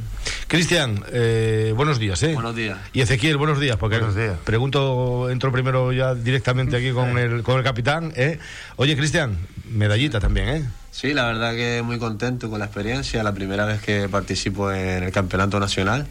[0.47, 2.35] Cristian, eh, buenos días, ¿eh?
[2.35, 2.79] Buenos días.
[2.93, 4.37] Y Ezequiel, buenos días, porque Buenos días.
[4.45, 8.39] pregunto, entro primero ya directamente aquí con el, con el capitán, ¿eh?
[8.77, 9.37] Oye, Cristian,
[9.69, 10.65] medallita también, ¿eh?
[10.93, 15.03] Sí, la verdad que muy contento con la experiencia, la primera vez que participo en
[15.03, 16.07] el campeonato nacional,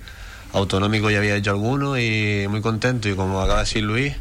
[0.51, 4.15] autonómico ya había hecho alguno y muy contento y como acaba de decir Luis,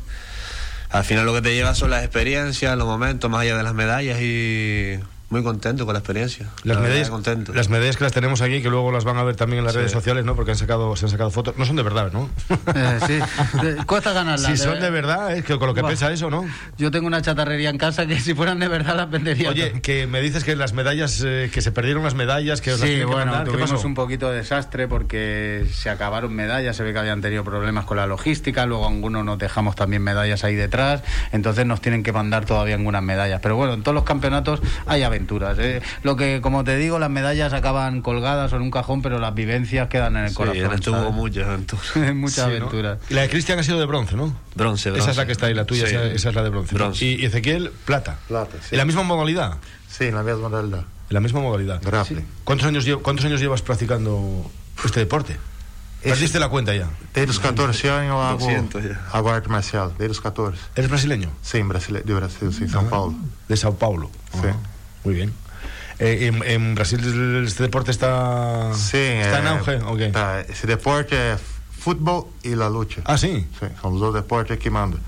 [0.91, 3.75] al final lo que te lleva son las experiencias, los momentos más allá de las
[3.75, 4.99] medallas y
[5.31, 6.47] muy contento con la experiencia.
[6.65, 7.53] Las La medallas, contento.
[7.53, 9.75] las medallas que las tenemos aquí, que luego las van a ver también en las
[9.75, 9.79] Sí.
[9.81, 10.35] redes sociales, ¿no?
[10.35, 11.55] Porque han sacado, se han sacado fotos.
[11.59, 12.31] No son de verdad, ¿no?
[12.75, 13.19] Eh, sí,
[13.61, 14.49] De- cuesta ganarla.
[14.49, 16.47] si son de verdad, es que con lo que pesa eso, ¿no?
[16.79, 19.51] Yo tengo una chatarrería en casa que si fueran de verdad las vendería.
[19.51, 22.81] Oye, que me dices que las medallas, eh, que se perdieron las medallas, que os
[22.81, 23.45] las Sí, que bueno, mandar.
[23.45, 23.87] ¿Qué tuvimos pasó?
[23.87, 27.99] un poquito de desastre porque se acabaron medallas, se ve que habían tenido problemas con
[27.99, 32.47] la logística, luego algunos nos dejamos también medallas ahí detrás, entonces nos tienen que mandar
[32.47, 33.41] todavía algunas medallas.
[33.43, 35.18] Pero bueno, en todos los campeonatos hay aventuras.
[35.59, 35.81] ¿Eh?
[36.03, 39.35] Lo que, como te digo, las medallas acaban colgadas o en un cajón, pero las
[39.35, 40.83] vivencias quedan en el Sí, corazón.
[40.83, 41.13] ¿sabes?
[41.13, 42.15] muchas aventuras.
[42.15, 42.47] Muchas Sí, ¿no?
[42.47, 42.99] aventuras.
[43.11, 44.35] Y la de Cristian ha sido de bronce, ¿no?
[44.55, 45.03] Bronce, bronce.
[45.03, 45.95] Esa es la que está ahí, la tuya, Sí.
[45.95, 46.75] esa, esa es la de bronce.
[46.75, 46.79] ¿no?
[46.79, 47.05] Bronce.
[47.05, 48.19] Y, y Ezequiel, plata.
[48.29, 48.69] Plata, sí.
[48.73, 49.57] ¿En la misma modalidad?
[49.89, 50.81] Sí, en la misma modalidad.
[51.11, 51.81] En la misma modalidad.
[51.83, 52.25] Grappling.
[52.45, 54.51] ¿Cuántos años, ¿Cuántos años llevas practicando
[54.85, 55.37] este deporte?
[56.03, 56.89] Perdiste la cuenta ya.
[57.13, 59.01] Desde os 14 anos eu hago, 200 ya.
[59.11, 59.91] hago arte marcial.
[59.99, 60.57] Desde os 14.
[60.77, 61.29] ¿Eres brasileño?
[61.43, 63.17] Sim, Brasile- de Brasil, sim, São Paulo.
[63.49, 64.09] De Sao Paulo.
[64.33, 64.47] Sí.
[65.09, 65.33] Muy bien.
[65.99, 67.01] Eh, en, en Brasil
[67.47, 69.77] este deporte está, Sim, está en é- auge.
[69.83, 70.13] ok.
[70.13, 71.37] tá, esse deporte é
[71.73, 73.01] futebol e la lucha.
[73.07, 73.49] Ah, sí.
[73.59, 75.01] Sim, são os dois deportes que mandam.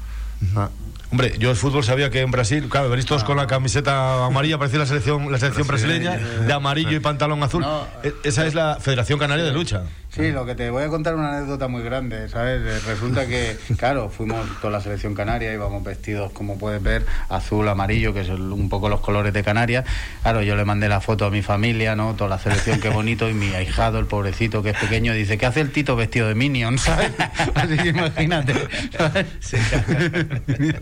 [0.56, 0.70] Ah,
[1.12, 4.58] Hombre, yo el fútbol sabía que en Brasil, claro, venís todos con la camiseta amarilla,
[4.58, 7.62] parecía la selección, la selección brasileña, de amarillo y pantalón azul.
[7.62, 7.84] No.
[8.02, 9.82] E- Esa es la Federación Canaria de Lucha.
[10.12, 12.61] Sí, lo que te voy a contar una anécdota muy grande, ¿sabes?
[12.64, 17.68] Eh, Resulta que, claro, fuimos toda la selección canaria, íbamos vestidos, como puedes ver, azul,
[17.68, 19.85] amarillo, que son un poco los colores de Canarias.
[20.23, 22.14] Claro, yo le mandé la foto a mi familia, ¿no?
[22.16, 25.46] Toda la selección, qué bonito, y mi ahijado, el pobrecito, que es pequeño, dice, ¿qué
[25.46, 27.12] hace el Tito vestido de Minion, ¿sabes?
[27.55, 28.55] Así que imagínate.
[28.96, 29.27] ¿sabes?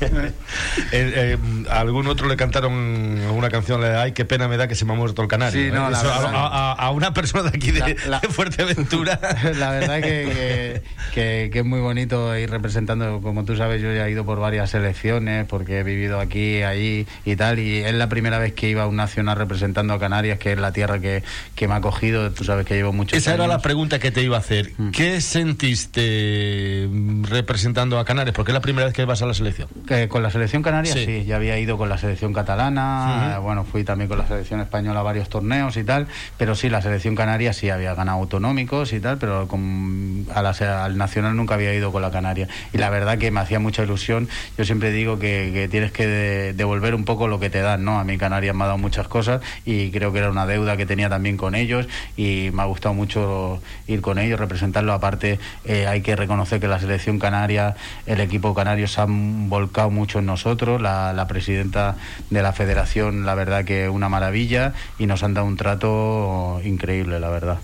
[0.00, 1.38] Eh, eh,
[1.70, 4.92] a algún otro le cantaron una canción, Ay, qué pena me da que se me
[4.92, 5.60] ha muerto el canario.
[5.60, 5.92] Sí, no, ¿eh?
[5.92, 6.32] Eso, verdad.
[6.34, 9.18] a, a- a una persona de aquí de, La- la- Fuerteventura.
[9.58, 10.82] La verdad que, que,
[11.14, 14.38] que- que es muy bonito ir representando, como tú sabes, yo ya he ido por
[14.38, 18.68] varias selecciones, porque he vivido aquí, allí y tal, y es la primera vez que
[18.68, 21.22] iba a un nacional representando a Canarias, que es la tierra que,
[21.54, 23.56] que me ha acogido, tú sabes que llevo muchos Esa era años.
[23.56, 24.72] la pregunta que te iba a hacer.
[24.76, 24.90] Mm.
[24.90, 28.34] ¿Qué sentiste mm, representando a Canarias?
[28.34, 29.68] Porque es la primera vez que vas a la selección.
[29.86, 31.04] Que con la selección canaria Sí.
[31.04, 31.24] sí.
[31.24, 35.00] ya había ido con la selección catalana, eh, bueno, fui también con la selección española
[35.00, 36.06] a varios torneos y tal,
[36.38, 40.50] pero sí, la selección canaria sí había ganado autonómicos y tal, pero con, a la-
[40.84, 42.48] al Nacional nunca había ido con la Canaria.
[42.72, 44.28] Y la verdad que me hacía mucha ilusión.
[44.58, 47.98] Yo siempre digo que, tienes que de- devolver un poco lo que te dan, ¿no?
[48.00, 50.86] A mí Canarias me ha dado muchas cosas y creo que era una deuda que
[50.86, 51.86] tenía también con ellos
[52.16, 54.92] y me ha gustado mucho ir con ellos, representarlo.
[54.92, 59.90] Aparte, eh, hay que reconocer que la selección canaria, el equipo canario se han volcado
[59.90, 60.82] mucho en nosotros.
[60.82, 61.96] La presidenta
[62.30, 67.20] de la federación, la verdad que una maravilla y nos han dado un trato increíble,
[67.20, 67.58] la verdad.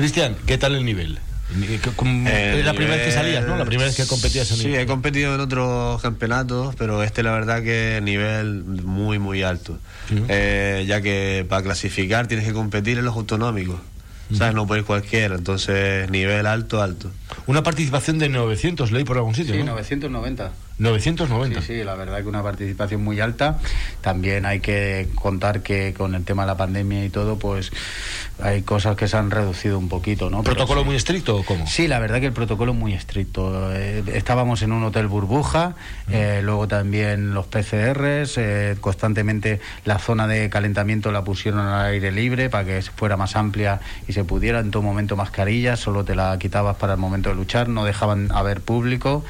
[0.00, 1.18] Cristian, ¿qué tal el nivel?
[1.94, 3.58] Como- El es la primera vez que salías, ¿no?
[3.58, 4.80] La primera vez que competías en Sí, nivel.
[4.80, 9.78] he competido en otros campeonatos, pero este la verdad que nivel muy, muy alto.
[10.28, 13.78] Eh, ya que para clasificar tienes que competir en los autonómicos.
[14.32, 14.54] ¿Sabes?
[14.54, 17.10] No puedes cualquiera, entonces nivel alto, alto.
[17.46, 19.72] Una participación de 900, leí por algún sitio, Sí, ¿no?
[19.72, 20.52] 990.
[20.80, 21.60] 990.
[21.60, 23.58] Sí, sí, la verdad que una participación muy alta.
[24.00, 27.70] También hay que contar que con el tema de la pandemia y todo, pues
[28.42, 30.42] hay cosas que se han reducido un poquito, ¿no?
[30.42, 30.86] ¿Protocolo sí.
[30.86, 31.66] muy estricto o cómo?
[31.66, 33.70] Sí, la verdad que el protocolo es muy estricto.
[33.74, 35.74] Eh, estábamos en un hotel burbuja,
[36.10, 42.10] eh, luego también los PCRs, eh, constantemente la zona de calentamiento la pusieron al aire
[42.10, 46.14] libre para que fuera más amplia y se pudiera en todo momento mascarillas, solo te
[46.14, 49.24] la quitabas para el momento de luchar, no dejaban haber público.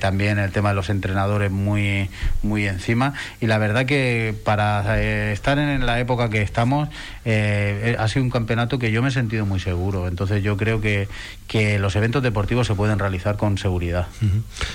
[0.00, 2.10] También el tema de los entrenadores muy,
[2.42, 3.14] muy encima.
[3.40, 6.88] Y la verdad que para eh, estar en la época que estamos,
[7.24, 10.08] eh, ha sido un campeonato que yo me he sentido muy seguro.
[10.08, 11.08] Entonces yo creo que,
[11.46, 14.06] que los eventos deportivos se pueden realizar con seguridad.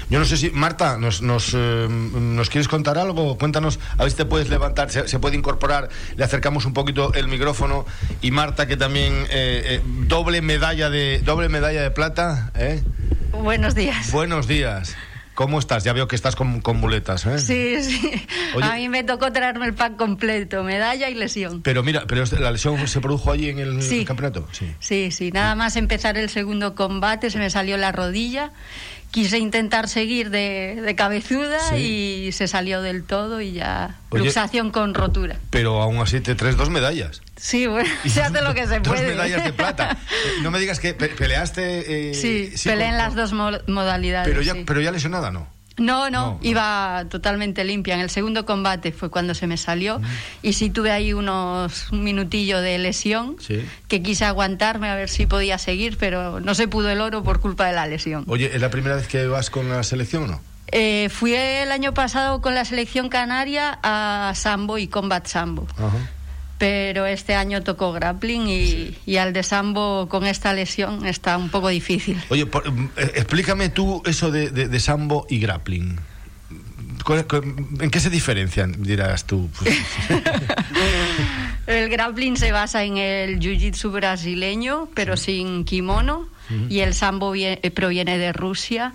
[0.10, 3.38] Yo no sé si, Marta, ¿nos, nos, eh, ¿nos quieres contar algo?
[3.38, 7.14] Cuéntanos, a ver si te puedes levantar, se, se puede incorporar, le acercamos un poquito
[7.14, 7.86] el micrófono.
[8.22, 12.52] Y Marta, que también eh, eh, doble medalla de doble medalla de plata.
[12.56, 12.84] ¿eh?
[13.32, 14.12] Buenos días.
[14.12, 14.96] Buenos días.
[15.36, 15.84] ¿Cómo estás?
[15.84, 17.26] Ya veo que estás con, con muletas.
[17.26, 17.38] ¿eh?
[17.40, 18.26] Sí, sí.
[18.56, 21.62] Oye- A mí me tocó traerme el pack completo, medalla y lesión.
[21.62, 24.06] Pero mira, pero la lesión se produjo allí en el, Sí.
[24.06, 24.48] campeonato.
[24.54, 24.74] Sí.
[24.80, 25.32] Sí, sí.
[25.32, 28.52] Nada más empezar el segundo combate se me salió la rodilla.
[29.12, 32.28] Quise intentar seguir de, de cabezuda Sí.
[32.28, 35.38] y se salió del todo y ya Oye- luxación con rotura.
[35.52, 37.22] Pero aún así te traes dos medallas.
[37.38, 39.08] Sí, bueno, se hace lo que se Dos puede.
[39.08, 39.98] medallas de plata.
[40.26, 42.10] Eh, No me digas que pe- peleaste.
[42.10, 44.28] eh, Sí, peleé con- en las dos mo- modalidades.
[44.30, 44.64] Pero ya, sí.
[44.68, 45.48] pero ya lesionada, ¿no?
[45.78, 47.96] No, No, iba totalmente limpia.
[47.96, 50.02] En el segundo combate fue cuando se me salió
[50.42, 53.62] y sí tuve ahí unos un minutillo de lesión Sí.
[53.90, 57.42] que quise aguantarme a ver si podía seguir, pero no se pudo el oro por
[57.42, 58.24] culpa de la lesión.
[58.28, 60.42] Oye, ¿es la primera vez que vas con la selección o no?
[60.72, 65.98] Eh, fui el año pasado con la selección canaria a sambo y combat sambo, Ajá.
[66.58, 71.50] Pero este año tocó grappling y, y al de sambo con esta lesión está un
[71.50, 72.18] poco difícil.
[72.30, 76.00] Oye, por- mm, eh, explícame tú eso de, de- de sambo y grappling.
[77.04, 77.44] ¿Cuál- cuál-
[77.82, 79.50] ¿En qué se diferencian, dirás tú?
[79.60, 79.76] Pues,
[81.68, 86.28] El grappling se basa en el jiu-jitsu brasileño, pero sin kimono,
[86.70, 88.94] y el sambo eh, proviene de Rusia.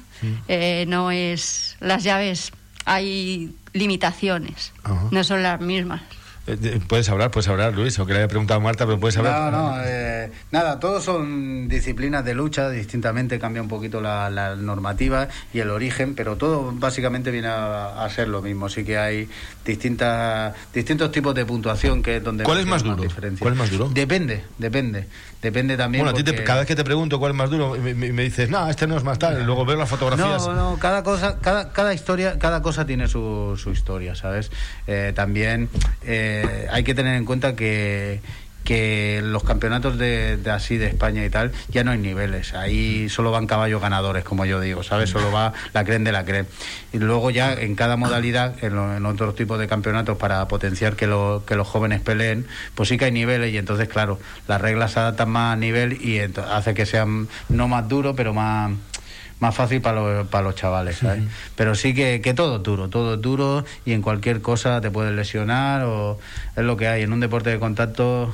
[0.49, 2.53] Eh, no es las llaves,
[2.85, 5.09] hay limitaciones, Ajá.
[5.11, 6.01] no son las mismas.
[6.47, 9.17] Eh, puedes hablar, puedes hablar, Luis, o que le había preguntado a Marta, pero puedes
[9.17, 9.53] hablar.
[9.53, 14.57] No, no, eh, nada, todos son disciplinas de lucha, distintamente cambia un poquito la, la
[14.57, 18.69] normativa y el origen, pero todo básicamente viene a, a ser lo mismo.
[18.69, 19.29] Sí que hay
[19.65, 23.05] distintas, distintos tipos de puntuación que es donde ¿Cuál es más duro?
[23.39, 23.89] ¿Cuál es más duro?
[23.89, 25.07] Depende, depende,
[25.43, 26.05] depende también.
[26.05, 28.13] Bueno, a ti te- cada vez que te pregunto cuál es más duro, me, me-
[28.13, 30.47] me dices, no, este no es más tal, y luego veo las fotografías.
[30.47, 34.51] No, no, cada cosa, cada, cada historia, cada cosa tiene su, su historia, ¿sabes?
[34.87, 35.69] Eh, también
[36.03, 36.30] eh,
[36.71, 38.21] hay que tener en cuenta que
[38.65, 42.53] que los campeonatos de, de así de España y tal ya no hay niveles.
[42.53, 46.25] Ahí solo van caballos ganadores como yo digo sabes solo va la creen de la
[46.27, 46.47] creen.
[46.93, 50.95] Y luego ya en cada modalidad en, lo- en otros tipos de campeonatos para potenciar
[50.95, 53.53] que, lo- que los jóvenes peleen pues sí que hay niveles.
[53.55, 57.67] Y entonces claro las reglas se adaptan más a nivel y hace que sean no
[57.67, 58.73] más duros pero más
[59.41, 61.25] más fácil para los, para los chavales, ¿sabes?
[61.57, 64.91] Pero sí que, que todo es duro, todo es duro y en cualquier cosa te
[64.91, 66.19] puedes lesionar o
[66.57, 67.03] es lo que hay.
[67.03, 68.33] En un deporte de contacto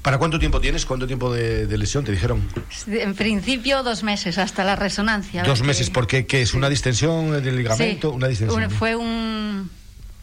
[0.00, 0.86] ¿Para cuánto tiempo tienes?
[0.86, 2.48] ¿Cuánto tiempo de, de lesión te dijeron?
[2.86, 5.42] En principio dos meses hasta la resonancia.
[5.42, 8.08] Dos meses, porque ¿qué es una distensión del ligamento?
[8.10, 8.62] Sí, Una distensión.
[8.64, 9.70] un- fue un-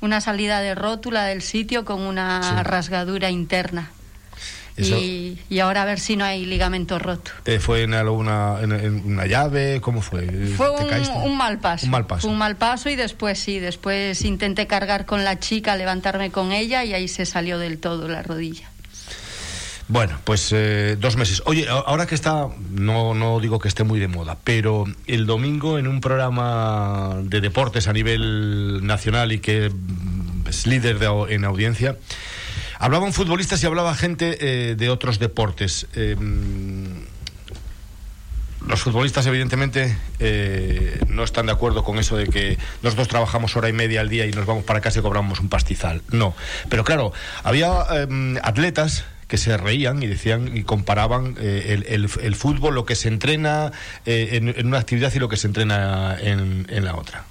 [0.02, 2.64] una salida de rótula del sitio con una Sí.
[2.64, 3.92] rasgadura interna.
[4.76, 7.32] Eso- Y, y ahora a ver si no hay ligamento roto.
[7.46, 9.80] Eh, ¿Fue en alguna en, en una llave?
[9.82, 10.26] ¿Cómo fue?
[10.58, 10.84] Fue ¿Te
[11.26, 11.86] un, mal paso.
[11.86, 12.22] Un mal paso.
[12.22, 16.52] Fue un mal paso y después sí, después intenté cargar con la chica, levantarme con
[16.52, 18.70] ella y ahí se salió del todo la rodilla.
[19.90, 21.44] Bueno, pues eh, dos meses.
[21.46, 25.78] Oye, ahora que está, no, no digo que esté muy de moda, pero el domingo
[25.78, 29.70] en un programa de deportes a nivel nacional y que
[30.48, 31.98] es líder de en audiencia,
[32.84, 35.88] hablaban futbolistas y hablaba gente eh, de otros deportes.
[35.96, 37.04] Mm,
[38.68, 43.70] los futbolistas, evidentemente, eh, no están de acuerdo con eso de que nosotros trabajamos hora
[43.70, 46.02] y media al día y nos vamos para casa y cobramos un pastizal.
[46.12, 46.36] No.
[46.68, 52.76] Pero claro, había em, atletas que se reían y decían y comparaban eh, el, fútbol,
[52.76, 53.72] lo que se entrena
[54.06, 57.24] en, una actividad y lo que se entrena en, en la otra.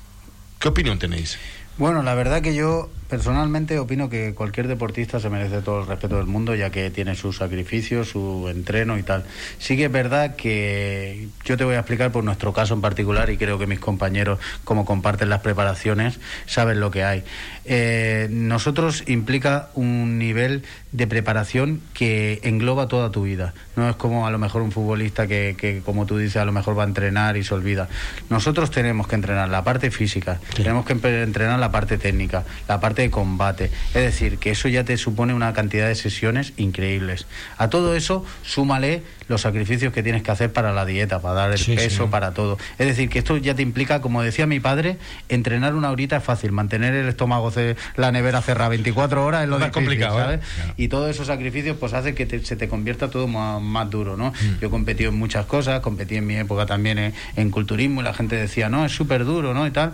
[0.59, 1.37] ¿Qué opinión tenéis?
[1.77, 6.16] Bueno, la verdad que yo personalmente opino que cualquier deportista se merece todo el respeto
[6.16, 9.27] del mundo, ya que tiene su sacrificio, su entreno y tal.
[9.59, 13.29] Sí que es verdad que yo te voy a explicar por nuestro caso en particular
[13.29, 17.22] y creo que mis compañeros, como comparten las preparaciones, saben lo que hay.
[17.66, 23.53] Eh, nosotros implica un nivel de preparación que engloba toda tu vida.
[23.77, 26.53] No es como a lo mejor un futbolista que, que, como tú dices, a lo
[26.53, 27.88] mejor va a entrenar y se olvida.
[28.31, 33.02] Nosotros tenemos que entrenar la parte física, tenemos que entrenar la parte técnica, la parte
[33.03, 33.71] de combate.
[33.95, 37.27] Es decir, que eso ya te supone una cantidad de sesiones increíbles.
[37.59, 41.53] A todo eso, súmale los sacrificios que tienes que hacer para la dieta, para dar
[41.53, 42.11] el Sí, peso, sí.
[42.11, 42.59] para todo.
[42.79, 46.25] Es decir, que esto ya te implica, como decía mi padre, entrenar una horita es
[46.25, 47.53] fácil, mantener el estómago,
[47.97, 50.23] la nevera cerrada 24 horas es lo Más difícil, complicado, ¿eh?
[50.23, 50.41] ¿sabes?
[50.57, 50.75] Claro.
[50.77, 54.17] Y todos esos sacrificios pues hace que te- se te convierta todo más, más duro,
[54.17, 54.31] ¿no?
[54.33, 54.61] Mm.
[54.61, 58.05] Yo he competido en muchas cosas, competí en mi época también en, en culturismo y
[58.05, 59.67] la gente decía, no, es súper duro, ¿no?
[59.67, 59.93] Y tal.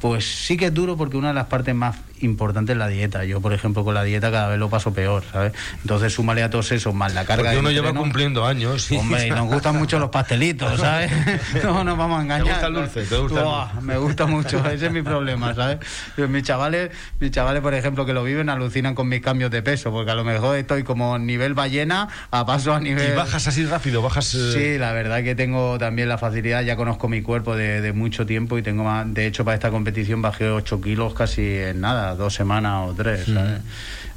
[0.00, 3.24] Pues sí que es duro porque una de las partes más importantes es la dieta.
[3.24, 5.52] Yo, por ejemplo, con la dieta cada vez lo paso peor, ¿sabes?
[5.82, 8.00] Entonces súmale a todos esos más la carga Porque uno lleva entreno.
[8.02, 8.90] cumpliendo años.
[8.90, 11.10] y- Hombre, y nos gustan mucho los pastelitos, ¿sabes?
[11.62, 12.46] No nos vamos a engañar.
[12.46, 13.04] gusta el dulce?
[13.04, 13.80] ¿Te gusta el dulce?
[13.86, 15.78] Me gusta mucho, ese es mi problema, ¿sabes?
[16.16, 19.62] Yo, Mis chavales, mis chavales, por ejemplo, que lo viven, alucinan con mis cambios de
[19.62, 23.12] peso, porque a lo mejor estoy como nivel ballena a paso a nivel...
[23.12, 24.34] Y bajas así rápido, bajas...
[24.34, 27.92] eh, Sí, la verdad que tengo también la facilidad, ya conozco mi cuerpo de, de
[27.92, 31.80] mucho tiempo y tengo más, de hecho para esta competición bajé 8 kilos casi en
[31.80, 33.60] nada, dos semanas o tres, ¿sabes?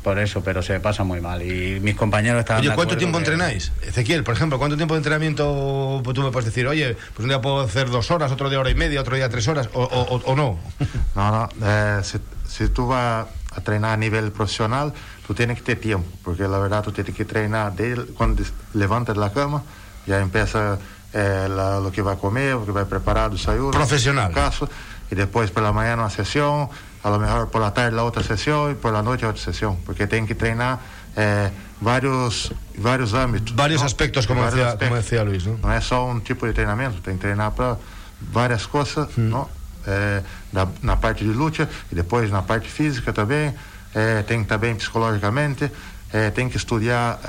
[0.02, 3.18] Por eso, pero se pasa muy mal y mis compañeros estaban Oye, de ¿cuánto tiempo
[3.20, 3.72] que- entrenáis?
[3.84, 6.66] Ezequiel, por ejemplo, ¿cuánto tiempo de entrenamiento pues, tú me puedes decir?
[6.68, 9.30] Oye, pues un día puedo hacer dos horas, otro día hora y media, otro día
[9.30, 10.58] tres horas, o, o- o- no.
[11.16, 11.50] Não, não.
[11.62, 14.92] É, se, se tu vai a treinar a nível profissional,
[15.28, 18.54] tu tens que ter tempo, porque na verdade tu tens que treinar desde quando des-
[18.74, 19.64] levanta da cama,
[20.08, 20.80] já começa
[21.14, 24.32] é, lá, o que vai comer, o que vai preparar, desayuno, Profissional.
[24.32, 24.70] caso,
[25.12, 26.70] e depois pela manhã uma sessão,
[27.04, 29.78] a lo mejor por la tarde la outra sessão e por la noite outra sessão,
[29.86, 30.80] porque tem que treinar
[31.16, 33.54] é, vários vários âmbitos.
[33.54, 33.88] Varios não?
[33.88, 35.58] aspectos, como Vários decía, como decía Luis, ¿no?
[35.58, 37.78] não é só um tipo de treinamento, tem que treinar para
[38.22, 39.48] várias coisas, não?
[39.88, 43.54] É, na, na parte de luta e depois na parte física também,
[43.96, 45.72] é, tem que estar bem psicologicamente,
[46.12, 47.20] é, tem que estudar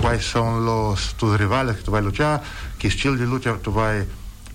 [0.00, 2.42] quais são os tus rivais que tu vai lutar,
[2.78, 4.06] que estilo de luta tu vai,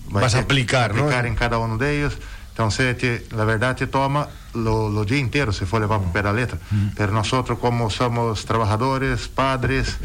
[0.09, 1.03] vai Vas a ter que aplicar, não?
[1.03, 2.17] aplicar em cada um deles.
[2.55, 2.95] Então, se
[3.31, 6.57] la verdade, te toma o dia inteiro, se for levar para la letra.
[6.71, 6.91] Uhum.
[6.97, 9.97] Mas nós, como somos trabalhadores, padres,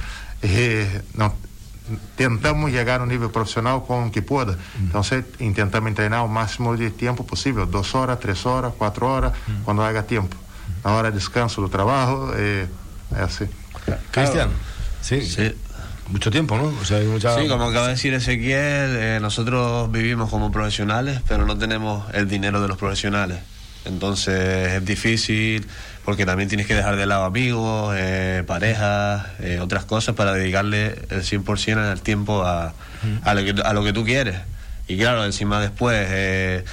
[0.42, 1.00] eh,
[2.16, 4.56] tentamos chegar no nível profissional com o que puder.
[4.56, 4.86] Uhum.
[4.88, 5.22] Então, se,
[5.54, 9.62] tentamos treinar o máximo de tempo possível, duas horas, três horas, quatro horas, uhum.
[9.64, 10.34] quando haja tempo.
[10.82, 12.66] Na hora de descanso do trabalho, é,
[13.12, 13.48] eh, é assim.
[14.10, 14.52] Cristiano,
[15.00, 15.20] sim.
[15.20, 15.52] sim.
[16.10, 16.72] Mucho tiempo, ¿no?
[16.80, 17.38] O sea, hay mucha...
[17.38, 22.28] Sí, como acaba de decir Ezequiel, eh, nosotros vivimos como profesionales, pero no tenemos el
[22.28, 23.38] dinero de los profesionales.
[23.84, 25.66] Entonces es difícil
[26.04, 30.96] porque también tienes que dejar de lado amigos, eh, parejas, eh, otras cosas para dedicarle
[31.10, 32.74] el 100% al tiempo a,
[33.22, 34.36] a, lo que, a lo que tú quieres.
[34.90, 36.64] Y claro, encima después eh,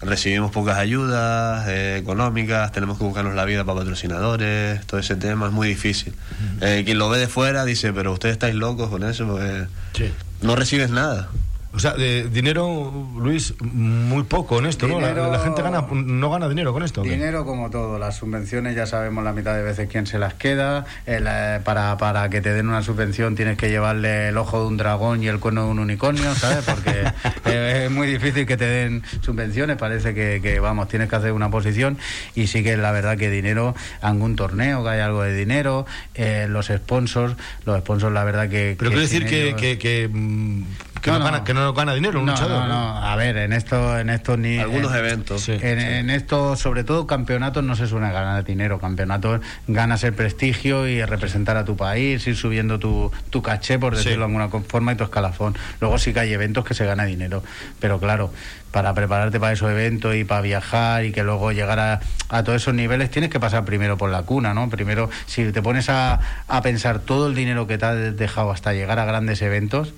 [0.00, 5.46] recibimos pocas ayudas eh, económicas, tenemos que buscarnos la vida para patrocinadores, todo ese tema
[5.48, 6.14] es muy difícil.
[6.62, 10.10] Eh, quien lo ve de fuera dice, pero ustedes estáis locos con eso, porque Sí.
[10.40, 11.28] no recibes nada.
[11.76, 14.98] O sea, de dinero, Luis, muy poco en esto, ¿no?
[14.98, 17.02] La- gente gana, no gana dinero con esto.
[17.02, 20.86] Dinero como todo, las subvenciones ya sabemos la mitad de veces quién se las queda.
[21.04, 24.68] El, eh, para, para que te den una subvención tienes que llevarle el ojo de
[24.68, 26.64] un dragón y el cuerno de un unicornio, ¿sabes?
[26.64, 26.92] Porque
[27.44, 31.32] eh, es muy difícil que te den subvenciones, parece que, que, vamos, tienes que hacer
[31.32, 31.98] una posición
[32.34, 35.84] y sí que es la verdad que dinero, algún torneo que hay algo de dinero,
[36.14, 37.36] eh, los sponsors,
[37.66, 38.76] los sponsors la verdad que...
[38.78, 40.62] Pero quiero decir que, que, que, mm,
[41.00, 41.30] que No, no, no.
[41.32, 42.62] Gana, que no gana dinero un no, luchador.
[42.62, 44.58] no, no, a ver, en esto, en estos ni...
[44.58, 45.42] Algunos en- eventos.
[45.42, 45.52] Sí.
[45.52, 48.78] en, en esto, sobre todo campeonatos, no se suele ganar dinero.
[48.78, 53.94] Campeonatos ganas el prestigio y representar a tu país, ir subiendo tu, tu caché, por
[53.96, 53.98] Sí.
[54.04, 55.56] decirlo de alguna forma, y tu escalafón.
[55.80, 57.42] Luego sí que hay eventos que se gana dinero.
[57.80, 58.32] Pero claro,
[58.72, 62.60] para prepararte para esos eventos y para viajar y que luego llegar a, a todos
[62.60, 64.68] esos niveles, tienes que pasar primero por la cuna, ¿no?
[64.68, 68.72] Primero, si te pones a, a pensar todo el dinero que te has dejado hasta
[68.74, 69.94] llegar a grandes eventos,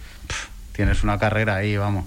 [0.79, 2.05] tienes una carrera ahí, vamos.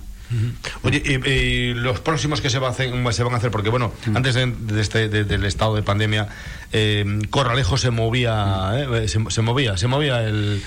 [0.83, 3.67] Oye, y, y los próximos que se, va a hacer- se van a hacer, porque
[3.69, 4.15] bueno, Mm.
[4.15, 6.29] antes de, de este, de- del estado de pandemia,
[6.71, 8.93] eh, Corralejo se movía, Mm.
[8.95, 10.63] eh, se, se movía, se movía el...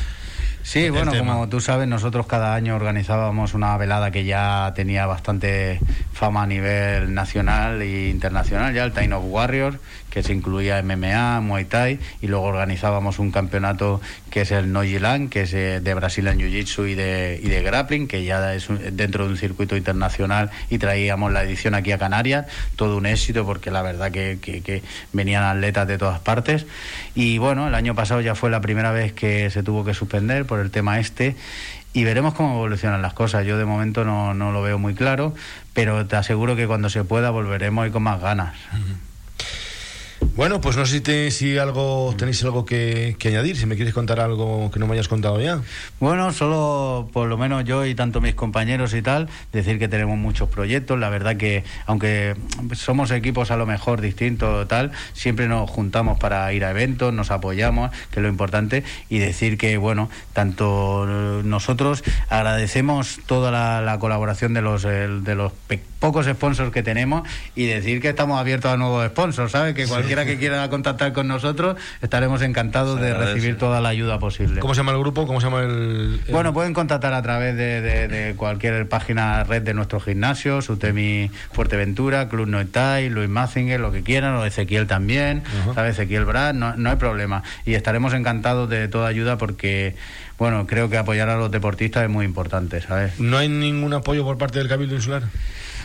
[0.65, 5.79] Sí, bueno, como tú sabes, nosotros cada año organizábamos una velada que ya tenía bastante
[6.15, 9.77] fama a nivel nacional e internacional, ya el Time of Warriors,
[10.09, 14.01] que se incluía MMA, Muay Thai, y luego organizábamos un campeonato
[14.31, 18.09] que es el Nojilan, que es eh, de Brazilian Jiu-Jitsu y de, y de grappling,
[18.09, 22.47] que ya es dentro de un circuito internacional, y traíamos la edición aquí a Canarias,
[22.77, 26.65] todo un éxito, porque la verdad que, que venían atletas de todas partes.
[27.15, 30.47] Y bueno, el año pasado ya fue la primera vez que se tuvo que suspender
[30.55, 31.35] por el tema este
[31.93, 33.45] y veremos cómo evolucionan las cosas.
[33.45, 35.35] Yo de momento no, no lo veo muy claro,
[35.73, 38.55] pero te aseguro que cuando se pueda volveremos y con más ganas.
[40.37, 44.19] Bueno, pues no sé si, si algo tenéis algo que, añadir, si me quieres contar
[44.19, 45.61] algo que no me hayas contado ya.
[46.01, 50.19] Bueno, solo por lo menos yo y tanto mis compañeros y tal, decir que tenemos
[50.19, 50.99] muchos proyectos.
[50.99, 52.35] La verdad que, aunque
[52.73, 57.31] somos equipos a lo mejor distintos tal, siempre nos juntamos para ir a eventos, nos
[57.31, 61.07] apoyamos, que es lo importante, y decir que, bueno, tanto
[61.45, 65.53] nosotros agradecemos toda la, colaboración de los, de los
[66.05, 69.75] pocos sponsors que tenemos y decir que estamos abiertos a nuevos sponsors, ¿sabes?
[69.75, 74.61] Que cualquiera que quiera contactar con nosotros, estaremos encantados de recibir toda la ayuda posible.
[74.61, 75.27] ¿Cómo se llama el grupo?
[75.27, 76.21] ¿Cómo se llama el...?
[76.31, 82.49] Bueno, pueden contactar a través de, cualquier página red de nuestro gimnasio, Sutemi Fuerteventura, Club
[82.49, 85.43] Noetai, Luis Mazinger, lo que quieran, o Ezequiel también,
[85.75, 85.95] ¿sabes?
[85.95, 87.43] Ezequiel Brad, no, no hay problema.
[87.65, 89.97] Y estaremos encantados de toda ayuda porque
[90.39, 93.19] bueno, creo que apoyar a los deportistas es muy importante, ¿sabes?
[93.21, 95.23] ¿No hay ningún apoyo por parte del Cabildo Insular?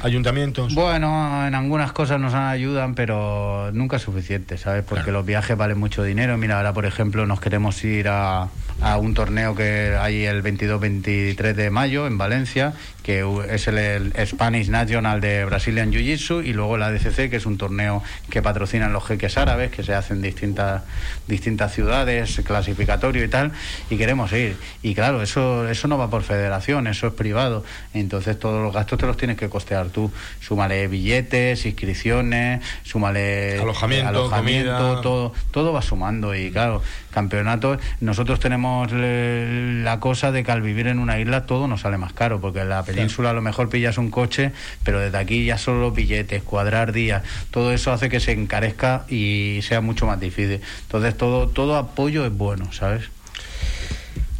[0.01, 0.73] Ayuntamientos?
[0.75, 4.83] Bueno, en algunas cosas nos ayudan, pero nunca es suficiente, ¿sabes?
[4.83, 6.37] Porque los viajes valen mucho dinero.
[6.37, 8.49] Mira, ahora, por ejemplo, nos queremos ir a,
[8.81, 12.73] a un torneo que hay el 22-23 de mayo en Valencia,
[13.03, 17.57] que es el, Spanish National de Brazilian Jiu-Jitsu, y luego la DCC, que es un
[17.57, 20.83] torneo que patrocinan los jeques árabes, que se hacen en distintas,
[21.27, 23.51] distintas ciudades, clasificatorio y tal,
[23.89, 24.57] y queremos ir.
[24.83, 27.63] Y claro, eso, eso no va por federación, eso es privado.
[27.93, 30.11] Entonces todos los gastos te los tienes que costear tú.
[30.39, 36.35] Súmale billetes, inscripciones, súmale alojamiento, todo, todo va sumando.
[36.35, 41.67] Y claro, campeonatos, nosotros tenemos la cosa de que al vivir en una isla todo
[41.67, 44.51] nos sale más caro, porque en la península a lo mejor pillas un coche,
[44.83, 49.05] pero desde aquí ya solo los billetes, cuadrar días, todo eso hace que se encarezca
[49.09, 50.61] y sea mucho más difícil.
[50.83, 53.09] Entonces todo, todo apoyo es bueno, ¿sabes?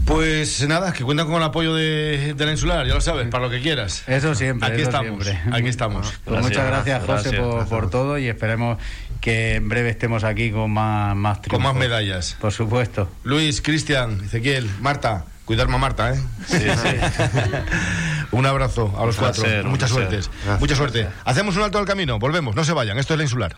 [0.09, 3.51] Pues nada, que cuentan con el apoyo de, la insular, ya lo sabes, para lo
[3.51, 4.03] que quieras.
[4.07, 4.67] Eso siempre.
[4.67, 5.27] Aquí estamos.
[5.51, 6.19] Aquí estamos.
[6.25, 7.39] Pues muchas gracias, José,
[7.69, 8.79] por, todo y esperemos
[9.21, 12.35] que en breve estemos aquí con más, más Con más medallas.
[12.41, 13.07] Por supuesto.
[13.23, 15.25] Luis, Cristian, Ezequiel, Marta.
[15.45, 16.19] Cuidarme a Marta, ¿eh?
[16.47, 16.97] Sí, sí.
[18.31, 19.43] un abrazo a los cuatro.
[19.65, 20.21] Mucha suerte.
[20.59, 21.07] Mucha suerte.
[21.23, 22.17] Hacemos un alto al camino.
[22.17, 22.55] Volvemos.
[22.55, 22.97] No se vayan.
[22.97, 23.57] Esto es la insular.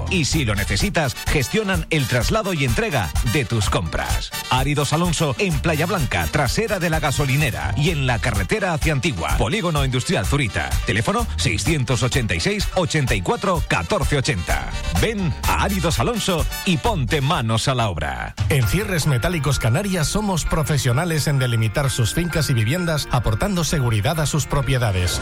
[0.09, 4.31] Y si lo necesitas, gestionan el traslado y entrega de tus compras.
[4.49, 9.37] Áridos Alonso en Playa Blanca, trasera de la gasolinera y en la carretera hacia Antigua.
[9.37, 10.69] Polígono Industrial Zurita.
[10.85, 14.69] Teléfono 686 84 1480.
[15.01, 18.35] Ven a Áridos Alonso y ponte manos a la obra.
[18.49, 24.25] En Cierres Metálicos Canarias somos profesionales en delimitar sus fincas y viviendas aportando seguridad a
[24.25, 25.21] sus propiedades.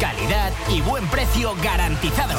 [0.00, 2.38] Calidad y buen precio garantizado.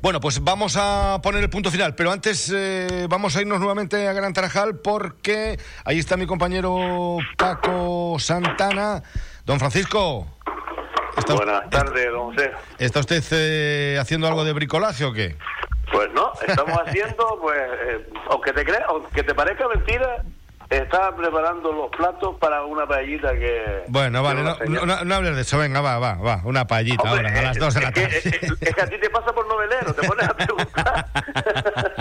[0.00, 4.08] Bueno, pues vamos a poner el punto final, pero antes eh, vamos a irnos nuevamente
[4.08, 9.02] a Gran Tarajal porque ahí está mi compañero Paco Santana.
[9.44, 10.26] Don Francisco.
[11.28, 12.52] Buenas tardes, don José.
[12.78, 15.36] ¿Está usted eh, haciendo algo de bricolaje o qué?
[15.92, 20.22] Pues no, estamos haciendo, pues, eh, aunque te creas, aunque te parezca mentira,
[20.70, 23.84] estaba preparando los platos para una paellita que...
[23.88, 24.56] Bueno, vale, no,
[24.86, 27.74] no, no, hables de eso, venga, va, va, va, una paellita ahora, a las dos
[27.74, 28.18] de la tarde.
[28.18, 31.06] Es que, es que a ti te pasa por novelero, te pones a preguntar.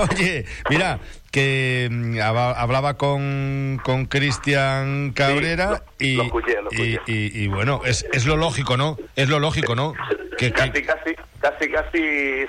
[0.00, 0.98] Oye, mira,
[1.30, 7.00] que mm, hablaba con con Cristian Cabrera sí, y, lo escuché, lo escuché.
[7.06, 8.96] y, y, y bueno, es, es lo lógico, ¿no?
[9.16, 9.94] Es lo lógico, ¿no?
[10.38, 11.98] Que, que- Casi, casi, casi, casi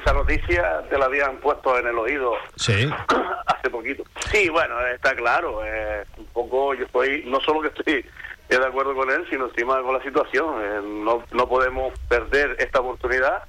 [0.02, 2.90] esa noticia te la habían puesto en el oído Sí,
[3.48, 4.04] hace poquito.
[4.32, 5.64] Sí, bueno, está claro.
[5.66, 8.06] eh, un poco yo estoy, no solo que estoy
[8.50, 10.56] de acuerdo con él, sino encima con la situación.
[10.62, 13.44] Eh, no, no podemos perder esta oportunidad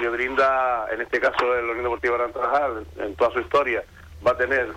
[0.00, 3.82] que brinda, en este caso, el Unión Deportiva Gran Tarajal, en toda su historia,
[4.26, 4.68] va a tener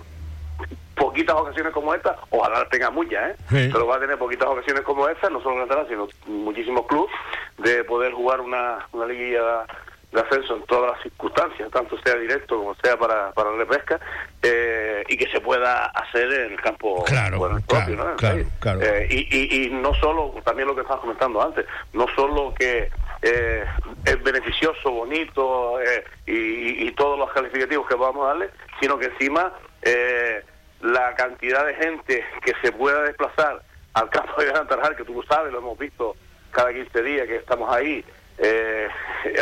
[0.94, 3.36] poquitas ocasiones como esta, ojalá tenga muchas, ¿eh?
[3.48, 3.70] Sí.
[3.72, 7.10] pero va a tener poquitas ocasiones como esta, no solo Gran Tarajal, sino muchísimos clubes,
[7.58, 9.64] de poder jugar una, una liguilla
[10.12, 13.98] de ascenso en todas las circunstancias, tanto sea directo como sea para, para la repesca,
[14.42, 18.10] eh, y que se pueda hacer en el campo Claro, bueno, el claro, propio, ¿no?
[18.10, 18.48] En claro, país.
[18.60, 18.80] claro.
[18.82, 21.64] Eh, y, y, y no solo, también lo que estabas comentando antes,
[21.94, 22.90] no solo que
[23.22, 23.64] eh,
[24.04, 28.50] es beneficioso, bonito eh, y, todos los calificativos que vamos a darle,
[28.80, 30.44] sino que encima eh,
[30.82, 33.62] la cantidad de gente que se pueda desplazar
[33.94, 36.16] al campo de Gran Tarajal, que tú lo sabes, lo hemos visto
[36.50, 38.04] cada 15 días que estamos ahí,
[38.38, 38.88] eh,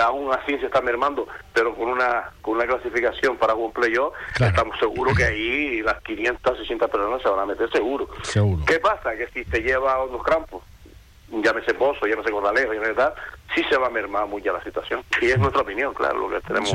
[0.02, 4.78] aún así se está mermando, pero con una con una clasificación para un playoff, estamos
[4.78, 8.08] seguros que ahí las 500, 600 personas se van a meter seguro.
[8.22, 8.62] seguro.
[8.66, 9.16] ¿Qué pasa?
[9.16, 10.62] Que si te lleva a otros campos,
[11.30, 13.14] llámese Pozo, llámese Gordalejo, llámese tal,
[13.54, 15.02] sí se va a mermar mucho la situación.
[15.20, 16.74] Y es nuestra opinión, claro, lo que tenemos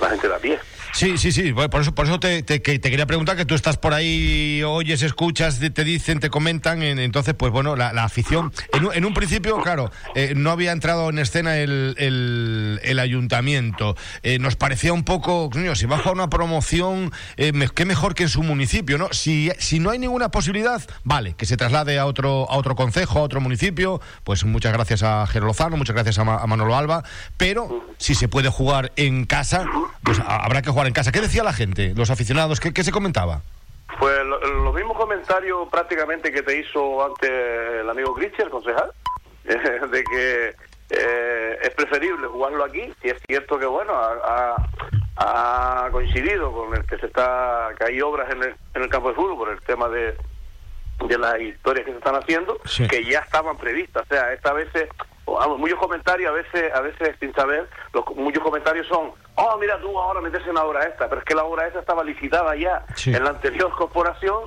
[0.00, 0.58] la gente de a pie.
[0.92, 1.52] Sí, sí, sí.
[1.52, 4.62] Por eso, por eso te, te- que te quería preguntar que tú estás por ahí,
[4.62, 6.82] oyes, escuchas, te dicen, te comentan.
[6.84, 8.52] en- entonces, pues bueno, la, afición.
[8.72, 13.96] En, un- en un principio, claro, eh, no había entrado en escena el, el- ayuntamiento.
[14.22, 18.28] Eh, nos parecía un poco, coño, si baja una promoción, eh, qué mejor que en
[18.28, 19.08] su municipio, ¿no?
[19.12, 23.18] Si, si no hay ninguna posibilidad, vale, que se traslade a otro, a otro concejo,
[23.18, 24.00] a otro municipio.
[24.22, 27.02] Pues muchas gracias a Jero Lozano, muchas gracias a, Ma- a Manolo Alba.
[27.36, 29.64] Pero si se puede jugar en casa,
[30.02, 31.12] pues habrá que jugar en casa.
[31.12, 32.60] ¿Qué decía la gente, los aficionados?
[32.60, 33.40] ¿Qué, qué se comentaba?
[33.98, 38.90] Pues lo- los mismos comentarios prácticamente que te hizo antes el amigo Cristian, el concejal,
[39.44, 40.54] de que
[40.90, 44.56] eh, es preferible jugarlo aquí, si es cierto que bueno, ha,
[45.16, 48.88] ha- ha coincidido con el que se está, que hay obras en el, en el
[48.88, 50.16] campo de fútbol por el tema de,
[51.06, 52.86] de las historias que se están haciendo, Sí.
[52.88, 54.68] que ya estaban previstas, o sea, esta vez
[55.26, 59.78] vamos, muchos comentarios a veces, a veces sin saber, los, muchos comentarios son, oh mira
[59.80, 62.54] tú ahora metes en la obra esta, pero es que la obra esta estaba licitada
[62.56, 63.14] ya Sí.
[63.14, 64.44] en la anterior corporación,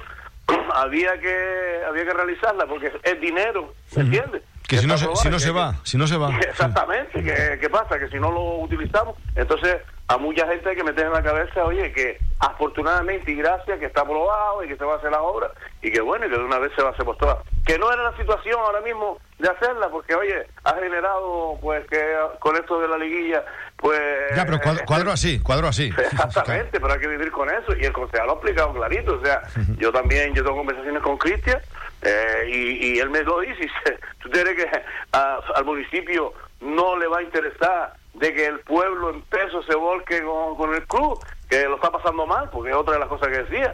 [0.73, 4.43] había que había que realizarla porque es dinero, ¿me entiendes?
[4.67, 6.30] Que si no, se, si no se que- va, si no se va.
[6.39, 7.97] Exactamente, ¿qué, qué pasa?
[7.97, 9.78] Que si no lo utilizamos, entonces
[10.09, 13.86] a mucha gente hay que meter en la cabeza, oye, que afortunadamente y gracias que
[13.86, 15.51] está aprobado y que se va a hacer la obra
[15.82, 17.38] y que bueno, y que de una vez se va a hacer por todas.
[17.65, 22.15] Que no era la situación ahora mismo de hacerla, porque oye, ha generado pues que
[22.39, 23.43] con esto de la liguilla,
[23.77, 23.99] pues...
[24.35, 25.93] Ya, pero cuadro, cuadro así, cuadro así.
[25.97, 27.75] Exactamente, pero hay que vivir con eso.
[27.79, 29.13] Y el concejal lo ha explicado clarito.
[29.15, 29.43] O sea,
[29.77, 31.61] yo también, yo tengo conversaciones con Cristian
[32.01, 33.69] eh, y, y él me lo dice.
[34.23, 34.69] ¿Tú crees que
[35.11, 39.75] a- al municipio no le va a interesar de que el pueblo en peso se
[39.75, 41.23] volque con, con el club?
[41.47, 43.73] Que lo está pasando mal, porque es otra de las cosas que decía.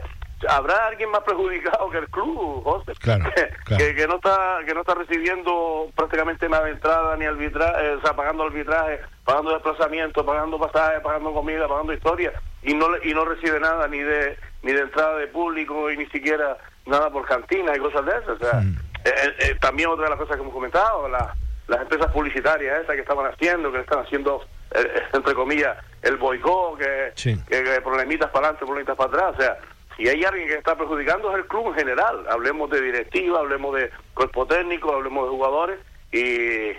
[0.49, 2.93] Habrá alguien más perjudicado que el club, José.
[2.99, 3.83] Claro, que, claro.
[3.85, 8.01] que, que no está que no está recibiendo prácticamente nada de entrada ni arbitraje, o
[8.01, 13.25] sea, pagando arbitraje, pagando desplazamiento, pagando pasajes, pagando comida, pagando historia y no y no
[13.25, 17.75] recibe nada ni de ni de entrada de público y ni siquiera nada por cantinas
[17.77, 18.29] y cosas de esas.
[18.29, 18.61] O sea,
[19.05, 21.33] eh, eh, también otra de las cosas que hemos comentado, la-
[21.67, 24.41] las empresas publicitarias esas que estaban haciendo, que están haciendo,
[24.75, 27.37] eh, entre comillas, el boicot, que, Sí.
[27.47, 29.35] que, que problemitas para adelante, problemitas para atrás.
[29.37, 29.57] O sea,
[29.97, 32.25] si hay alguien que está perjudicando es el club en general.
[32.29, 35.79] Hablemos de directiva, hablemos de cuerpo técnico, hablemos de jugadores
[36.11, 36.71] y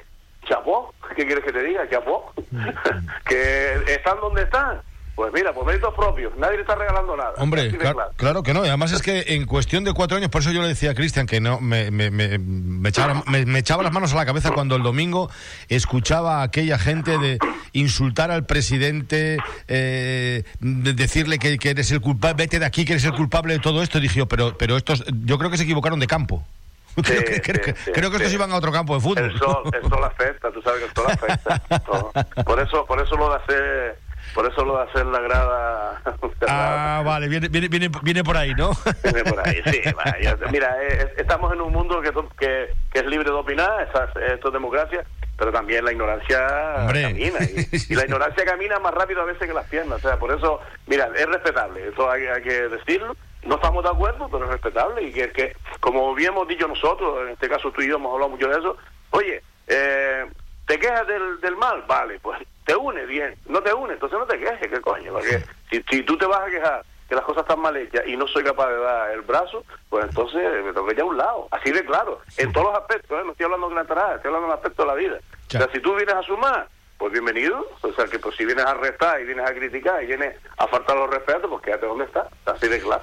[0.48, 1.88] chapó, ¿qué quieres que te diga?
[1.88, 2.32] Chapó.
[3.26, 4.80] que están donde están.
[5.14, 7.34] Pues mira, por méritos propios, nadie le está regalando nada.
[7.38, 8.10] Hombre, claro, claro.
[8.16, 8.64] claro que no.
[8.64, 10.94] Y además es que en cuestión de cuatro años, por eso yo le decía a
[10.96, 14.26] Cristian que no me, me, me, me echaba, me- me echaba las manos a la
[14.26, 15.30] cabeza cuando el domingo
[15.68, 17.38] escuchaba a aquella gente de
[17.74, 19.36] insultar al presidente,
[19.68, 23.52] eh, de decirle que, que eres el culpable, vete de aquí, que eres el culpable
[23.54, 23.98] de todo esto.
[23.98, 26.44] Y dije yo, pero, pero estos, yo creo que se equivocaron de campo.
[27.02, 29.24] creo que, creo que- sí, creo que estos iban a otro campo de fútbol.
[29.24, 31.58] El sol, el sol afecta, tú sabes que el sol afecta.
[31.86, 32.12] todo.
[32.44, 33.98] Por eso, por eso lo de hacer,
[34.34, 36.02] por eso lo de hacer la grada.
[36.46, 38.70] Ah, vale, viene, viene, viene, viene por ahí, ¿no?
[39.02, 39.80] Viene por ahí, sí.
[39.96, 43.88] va, ya- mira, eh, estamos en un mundo que, que, que es libre de opinar,
[43.88, 45.02] esa- esto es democracia,
[45.36, 47.02] pero también la ignorancia Hombre.
[47.02, 47.38] camina.
[47.40, 49.98] Y, y la ignorancia camina más rápido a veces que las piernas.
[50.04, 53.16] O sea, por eso, mira, es respetable, eso hay, hay que decirlo.
[53.44, 55.02] No estamos de acuerdo, pero es respetable.
[55.02, 58.12] Y que, que, como bien hemos dicho nosotros, en este caso tú y yo hemos
[58.12, 58.76] hablado mucho de eso,
[59.10, 60.24] oye, eh,
[60.66, 61.84] ¿te quejas del, del mal?
[61.86, 63.34] Vale, pues te une, bien.
[63.46, 65.12] No te une, entonces no te quejes, ¿qué coño?
[65.12, 68.16] Porque si, si tú te vas a quejar que las cosas están mal hechas y
[68.16, 71.16] no soy capaz de dar el brazo, pues entonces me tengo que ir a un
[71.16, 71.48] lado.
[71.50, 73.22] Así de claro, en todos los aspectos, ¿eh?
[73.24, 75.18] no estoy hablando de gran tarada, estoy hablando de un aspecto de la vida.
[75.46, 77.66] O sea, si tú vienes a sumar, pues bienvenido.
[77.82, 80.66] O sea, que pues si vienes a restar y vienes a criticar y vienes a
[80.66, 82.26] faltar los respetos, pues quédate donde estás.
[82.46, 83.02] Así de claro.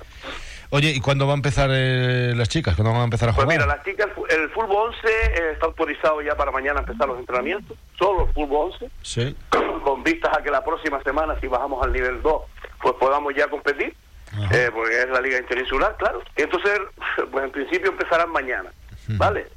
[0.74, 2.76] Oye, ¿y cuándo van a empezar eh, las chicas?
[2.76, 3.58] ¿Cuándo van a empezar a Pues jugar?
[3.60, 7.78] mira, las chicas, el fútbol 11 eh, está autorizado ya para mañana empezar los entrenamientos,
[7.99, 9.36] solo el fútbol 11, Sí.
[9.84, 12.41] con vistas a que la próxima semana, si bajamos al nivel 2,
[12.82, 13.95] pues podamos ya competir,
[14.51, 16.21] eh, porque es la liga interinsular, claro.
[16.36, 16.79] Entonces,
[17.32, 18.71] pues en principio empezarán mañana,
[19.17, 19.47] ¿vale?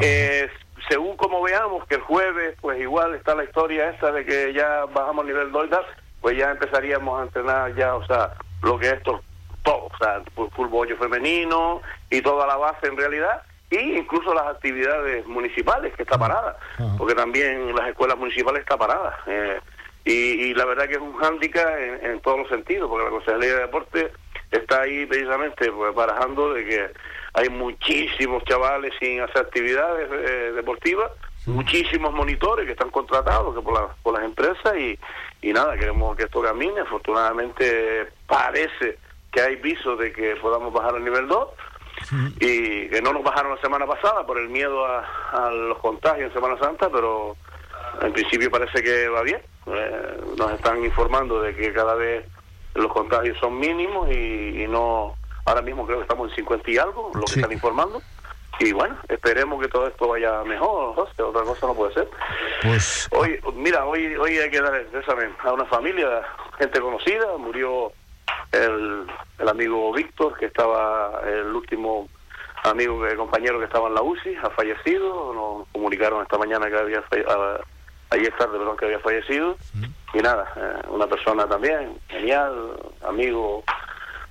[0.00, 0.48] Eh,
[0.88, 4.84] según como veamos que el jueves, pues igual está la historia esa de que ya
[4.86, 5.84] bajamos al nivel 2 y tal,
[6.20, 8.32] pues ya empezaríamos a entrenar ya, o sea,
[8.62, 9.22] lo que es to-
[9.62, 11.80] todo, o sea, fu- fútbol femenino
[12.10, 16.56] y toda la base en realidad, y incluso las actividades municipales, que está parada,
[16.98, 19.18] porque también las escuelas municipales está parada.
[19.26, 19.58] eh,
[20.04, 23.10] y, y la verdad que es un hándicap en, en todos los sentidos, porque la
[23.10, 24.12] Consejería de Deporte
[24.50, 26.90] está ahí precisamente pues, barajando de que
[27.34, 31.10] hay muchísimos chavales sin hacer actividades eh, deportivas,
[31.46, 34.98] muchísimos monitores que están contratados que por, la- por las empresas y,
[35.42, 36.80] y nada, queremos que esto camine.
[36.80, 38.98] Afortunadamente parece
[39.32, 41.48] que hay visos de que podamos bajar al nivel 2
[42.40, 45.00] y que no nos bajaron la semana pasada por el miedo a,
[45.32, 47.36] a los contagios en Semana Santa, pero
[48.00, 49.40] en principio parece que va bien.
[49.66, 52.26] Eh, nos están informando de que cada vez
[52.74, 55.14] los contagios son mínimos y, y no,
[55.46, 58.02] ahora mismo creo que estamos en 50 y algo, lo que están informando.
[58.60, 62.08] Y bueno, esperemos que todo esto vaya mejor, José, otra cosa no puede ser.
[62.62, 66.22] Pues Hoy, mira, hoy, hoy hay que dar el pésame a una familia,
[66.58, 67.90] gente conocida, murió
[68.52, 69.06] el,
[69.38, 72.08] el amigo Víctor, que estaba el último
[72.62, 76.76] amigo, eh, compañero que estaba en la UCI, ha fallecido, nos comunicaron esta mañana que
[76.78, 77.60] había falle- a-
[78.10, 79.56] ayer tarde, perdón, que había fallecido,
[80.12, 83.64] y nada, eh, una persona también, genial, amigo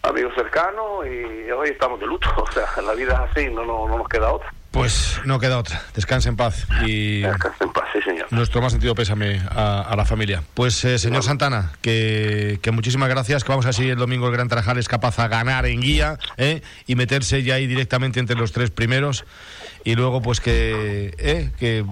[0.03, 3.87] amigo cercano, y hoy estamos de luto, o sea, la vida es así, no, no,
[3.87, 4.53] no nos queda otra.
[4.73, 5.81] Pues no queda otra.
[5.93, 6.65] Descanse en paz.
[6.85, 8.25] Y Descanse en paz, sí, señor.
[8.31, 10.41] nuestro más sentido pésame a, a la familia.
[10.55, 13.43] Pues, eh, señor Santana, que, que muchísimas gracias.
[13.43, 16.17] Que vamos a seguir el domingo el Gran Tarajal es capaz a ganar en guía
[16.37, 16.61] ¿eh?
[16.87, 19.25] y meterse ya ahí directamente entre los tres primeros.
[19.83, 21.51] Y luego, pues que, ¿eh?
[21.59, 21.85] que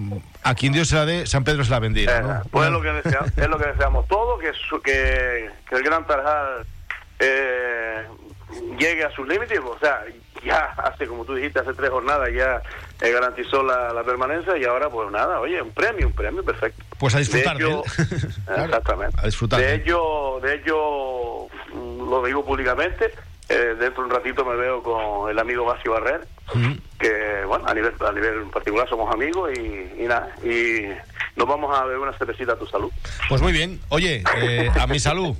[0.43, 2.21] a quien Dios se la dé, San Pedro se la bendiga.
[2.21, 2.41] ¿no?
[2.49, 5.83] Pues es lo que deseamos, es lo que deseamos todos, que, su- que, que el
[5.83, 6.65] Gran Tarajal
[7.19, 8.05] eh,
[8.79, 9.99] llegue a sus límites, o sea,
[10.45, 12.61] ya hace, como tú dijiste, hace tres jornadas ya
[13.01, 16.83] eh, garantizó la, la permanencia y ahora pues nada, oye, un premio, un premio perfecto.
[16.97, 17.81] Pues a disfrutar De él.
[18.65, 19.17] Exactamente.
[19.19, 19.59] A disfrutar.
[19.59, 23.13] De ello, de ello mm, lo digo públicamente,
[23.51, 26.27] eh, dentro de un ratito me veo con el amigo Basio Barrer,
[26.99, 30.87] que bueno, a nivel, a nivel particular somos amigos y, y nada, y
[31.35, 32.91] nos vamos a beber una cervecita a tu salud.
[33.29, 33.79] Pues muy bien.
[33.89, 35.35] Oye, eh, a mi salud.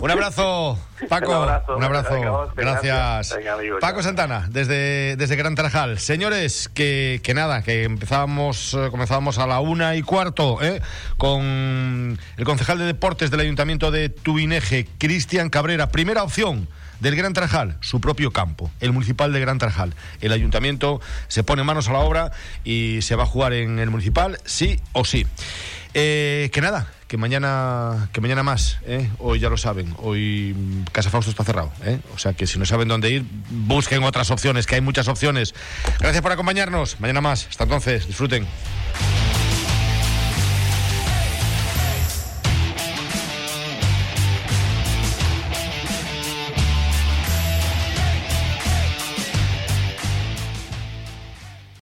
[0.00, 1.30] Un abrazo, Paco.
[1.30, 1.76] Un abrazo.
[1.76, 2.14] Un abrazo.
[2.14, 2.84] Venga, vos, Gracias.
[2.84, 3.38] gracias.
[3.38, 4.02] Venga, amigo, Paco.
[4.02, 5.98] Santana, desde, desde Gran Tarajal.
[5.98, 10.82] Señores, que, que nada, que empezábamos, eh, comenzábamos a la una y cuarto ¿eh?
[11.16, 15.88] con el concejal de deportes del Ayuntamiento de Tuineje, Cristian Cabrera.
[15.88, 16.68] Primera opción
[17.00, 19.94] del Gran Tarajal, su propio campo, el municipal de Gran Tarajal.
[20.20, 22.32] El ayuntamiento se pone manos a la obra
[22.64, 25.26] y se va a jugar en el municipal, sí o sí.
[25.94, 29.08] Eh, que nada, que mañana, que mañana más, ¿eh?
[29.18, 30.54] hoy ya lo saben, hoy
[30.92, 32.00] Casa Fausto está cerrado, ¿eh?
[32.14, 35.54] o sea que si no saben dónde ir, busquen otras opciones, que hay muchas opciones.
[35.98, 38.46] Gracias por acompañarnos, mañana más, hasta entonces, disfruten.